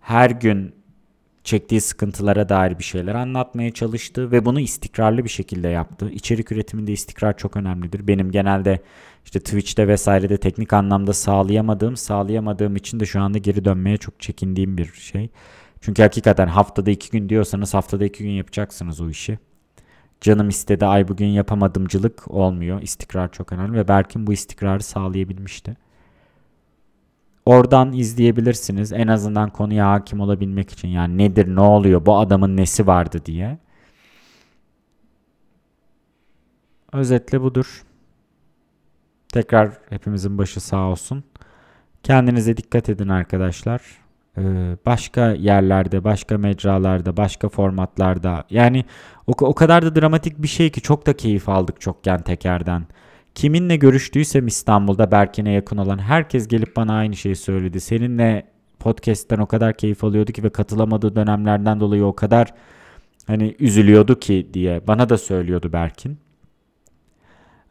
Her 0.00 0.30
gün 0.30 0.74
çektiği 1.46 1.80
sıkıntılara 1.80 2.48
dair 2.48 2.78
bir 2.78 2.84
şeyler 2.84 3.14
anlatmaya 3.14 3.70
çalıştı 3.70 4.32
ve 4.32 4.44
bunu 4.44 4.60
istikrarlı 4.60 5.24
bir 5.24 5.28
şekilde 5.28 5.68
yaptı. 5.68 6.10
İçerik 6.10 6.52
üretiminde 6.52 6.92
istikrar 6.92 7.36
çok 7.36 7.56
önemlidir. 7.56 8.08
Benim 8.08 8.30
genelde 8.30 8.80
işte 9.24 9.40
Twitch'te 9.40 9.88
vesairede 9.88 10.36
teknik 10.36 10.72
anlamda 10.72 11.12
sağlayamadığım, 11.12 11.96
sağlayamadığım 11.96 12.76
için 12.76 13.00
de 13.00 13.06
şu 13.06 13.20
anda 13.20 13.38
geri 13.38 13.64
dönmeye 13.64 13.96
çok 13.96 14.20
çekindiğim 14.20 14.78
bir 14.78 14.92
şey. 14.92 15.30
Çünkü 15.80 16.02
hakikaten 16.02 16.46
haftada 16.46 16.90
iki 16.90 17.10
gün 17.10 17.28
diyorsanız 17.28 17.74
haftada 17.74 18.04
iki 18.04 18.24
gün 18.24 18.30
yapacaksınız 18.30 19.00
o 19.00 19.10
işi. 19.10 19.38
Canım 20.20 20.48
istedi 20.48 20.86
ay 20.86 21.08
bugün 21.08 21.26
yapamadımcılık 21.26 22.30
olmuyor. 22.30 22.82
İstikrar 22.82 23.32
çok 23.32 23.52
önemli 23.52 23.78
ve 23.78 23.88
Berkin 23.88 24.26
bu 24.26 24.32
istikrarı 24.32 24.82
sağlayabilmişti. 24.82 25.76
Oradan 27.46 27.92
izleyebilirsiniz. 27.92 28.92
En 28.92 29.06
azından 29.08 29.50
konuya 29.50 29.90
hakim 29.90 30.20
olabilmek 30.20 30.70
için. 30.70 30.88
Yani 30.88 31.18
nedir, 31.18 31.56
ne 31.56 31.60
oluyor, 31.60 32.06
bu 32.06 32.18
adamın 32.18 32.56
nesi 32.56 32.86
vardı 32.86 33.22
diye. 33.26 33.58
Özetle 36.92 37.40
budur. 37.40 37.82
Tekrar 39.32 39.70
hepimizin 39.90 40.38
başı 40.38 40.60
sağ 40.60 40.88
olsun. 40.88 41.24
Kendinize 42.02 42.56
dikkat 42.56 42.88
edin 42.88 43.08
arkadaşlar. 43.08 43.82
Ee, 44.38 44.76
başka 44.86 45.30
yerlerde, 45.30 46.04
başka 46.04 46.38
mecralarda, 46.38 47.16
başka 47.16 47.48
formatlarda. 47.48 48.44
Yani 48.50 48.84
o, 49.26 49.32
o 49.40 49.54
kadar 49.54 49.82
da 49.84 49.96
dramatik 50.00 50.42
bir 50.42 50.48
şey 50.48 50.70
ki 50.70 50.80
çok 50.80 51.06
da 51.06 51.16
keyif 51.16 51.48
aldık 51.48 51.80
çokken 51.80 52.22
tekerden. 52.22 52.86
Kiminle 53.36 53.76
görüştüysem 53.76 54.46
İstanbul'da 54.46 55.10
Berkin'e 55.10 55.50
yakın 55.50 55.76
olan 55.76 55.98
herkes 55.98 56.48
gelip 56.48 56.76
bana 56.76 56.94
aynı 56.94 57.16
şeyi 57.16 57.36
söyledi. 57.36 57.80
Seninle 57.80 58.46
podcast'ten 58.78 59.38
o 59.38 59.46
kadar 59.46 59.76
keyif 59.76 60.04
alıyordu 60.04 60.32
ki 60.32 60.42
ve 60.42 60.50
katılamadığı 60.50 61.16
dönemlerden 61.16 61.80
dolayı 61.80 62.04
o 62.04 62.16
kadar 62.16 62.54
hani 63.26 63.56
üzülüyordu 63.58 64.20
ki 64.20 64.50
diye 64.54 64.86
bana 64.86 65.08
da 65.08 65.18
söylüyordu 65.18 65.72
Berkin. 65.72 66.18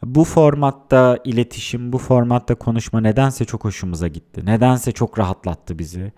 Bu 0.04 0.24
formatta 0.24 1.20
iletişim, 1.24 1.94
bu 1.94 1.98
formatta 1.98 2.56
konuşma 2.56 3.02
nedense 3.02 3.46
çok 3.46 3.66
hoşumuza 3.66 4.08
gitti. 4.08 4.46
Nedense 4.46 4.92
çok 4.92 5.20
rahatlattı 5.20 5.80
bizi. 5.80 6.12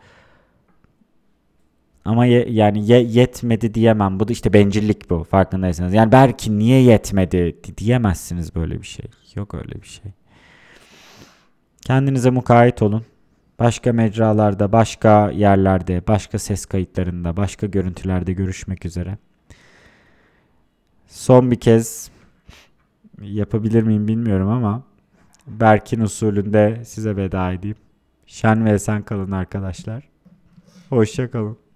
Ama 2.08 2.26
ye, 2.26 2.46
yani 2.50 2.92
ye, 2.92 3.00
yetmedi 3.04 3.74
diyemem. 3.74 4.20
Bu 4.20 4.28
da 4.28 4.34
işte 4.34 4.54
bencillik 4.54 5.10
bu 5.10 5.24
farkındaysanız. 5.24 5.94
Yani 5.94 6.12
belki 6.12 6.60
niye 6.60 6.82
yetmedi 6.82 7.58
diyemezsiniz 7.78 8.56
böyle 8.56 8.82
bir 8.82 8.88
şey. 8.88 9.06
Yok 9.36 9.54
öyle 9.54 9.82
bir 9.82 9.88
şey. 9.88 10.12
Kendinize 11.82 12.30
mukayyet 12.30 12.82
olun. 12.82 13.06
Başka 13.60 13.94
mecralarda, 13.94 14.72
başka 14.72 15.32
yerlerde, 15.32 16.08
başka 16.08 16.40
ses 16.40 16.66
kayıtlarında, 16.66 17.38
başka 17.38 17.68
görüntülerde 17.68 18.34
görüşmek 18.34 18.86
üzere. 18.86 19.18
Son 21.08 21.52
bir 21.52 21.60
kez 21.60 22.12
yapabilir 23.22 23.84
miyim 23.84 24.08
bilmiyorum 24.08 24.50
ama 24.50 24.84
Berkin 25.48 26.02
usulünde 26.02 26.82
size 26.86 27.16
veda 27.16 27.52
edeyim. 27.52 27.78
Şen 28.26 28.66
ve 28.66 28.72
esen 28.72 29.04
kalın 29.04 29.32
arkadaşlar. 29.32 30.04
Hoşça 30.90 31.32
kalın. 31.32 31.67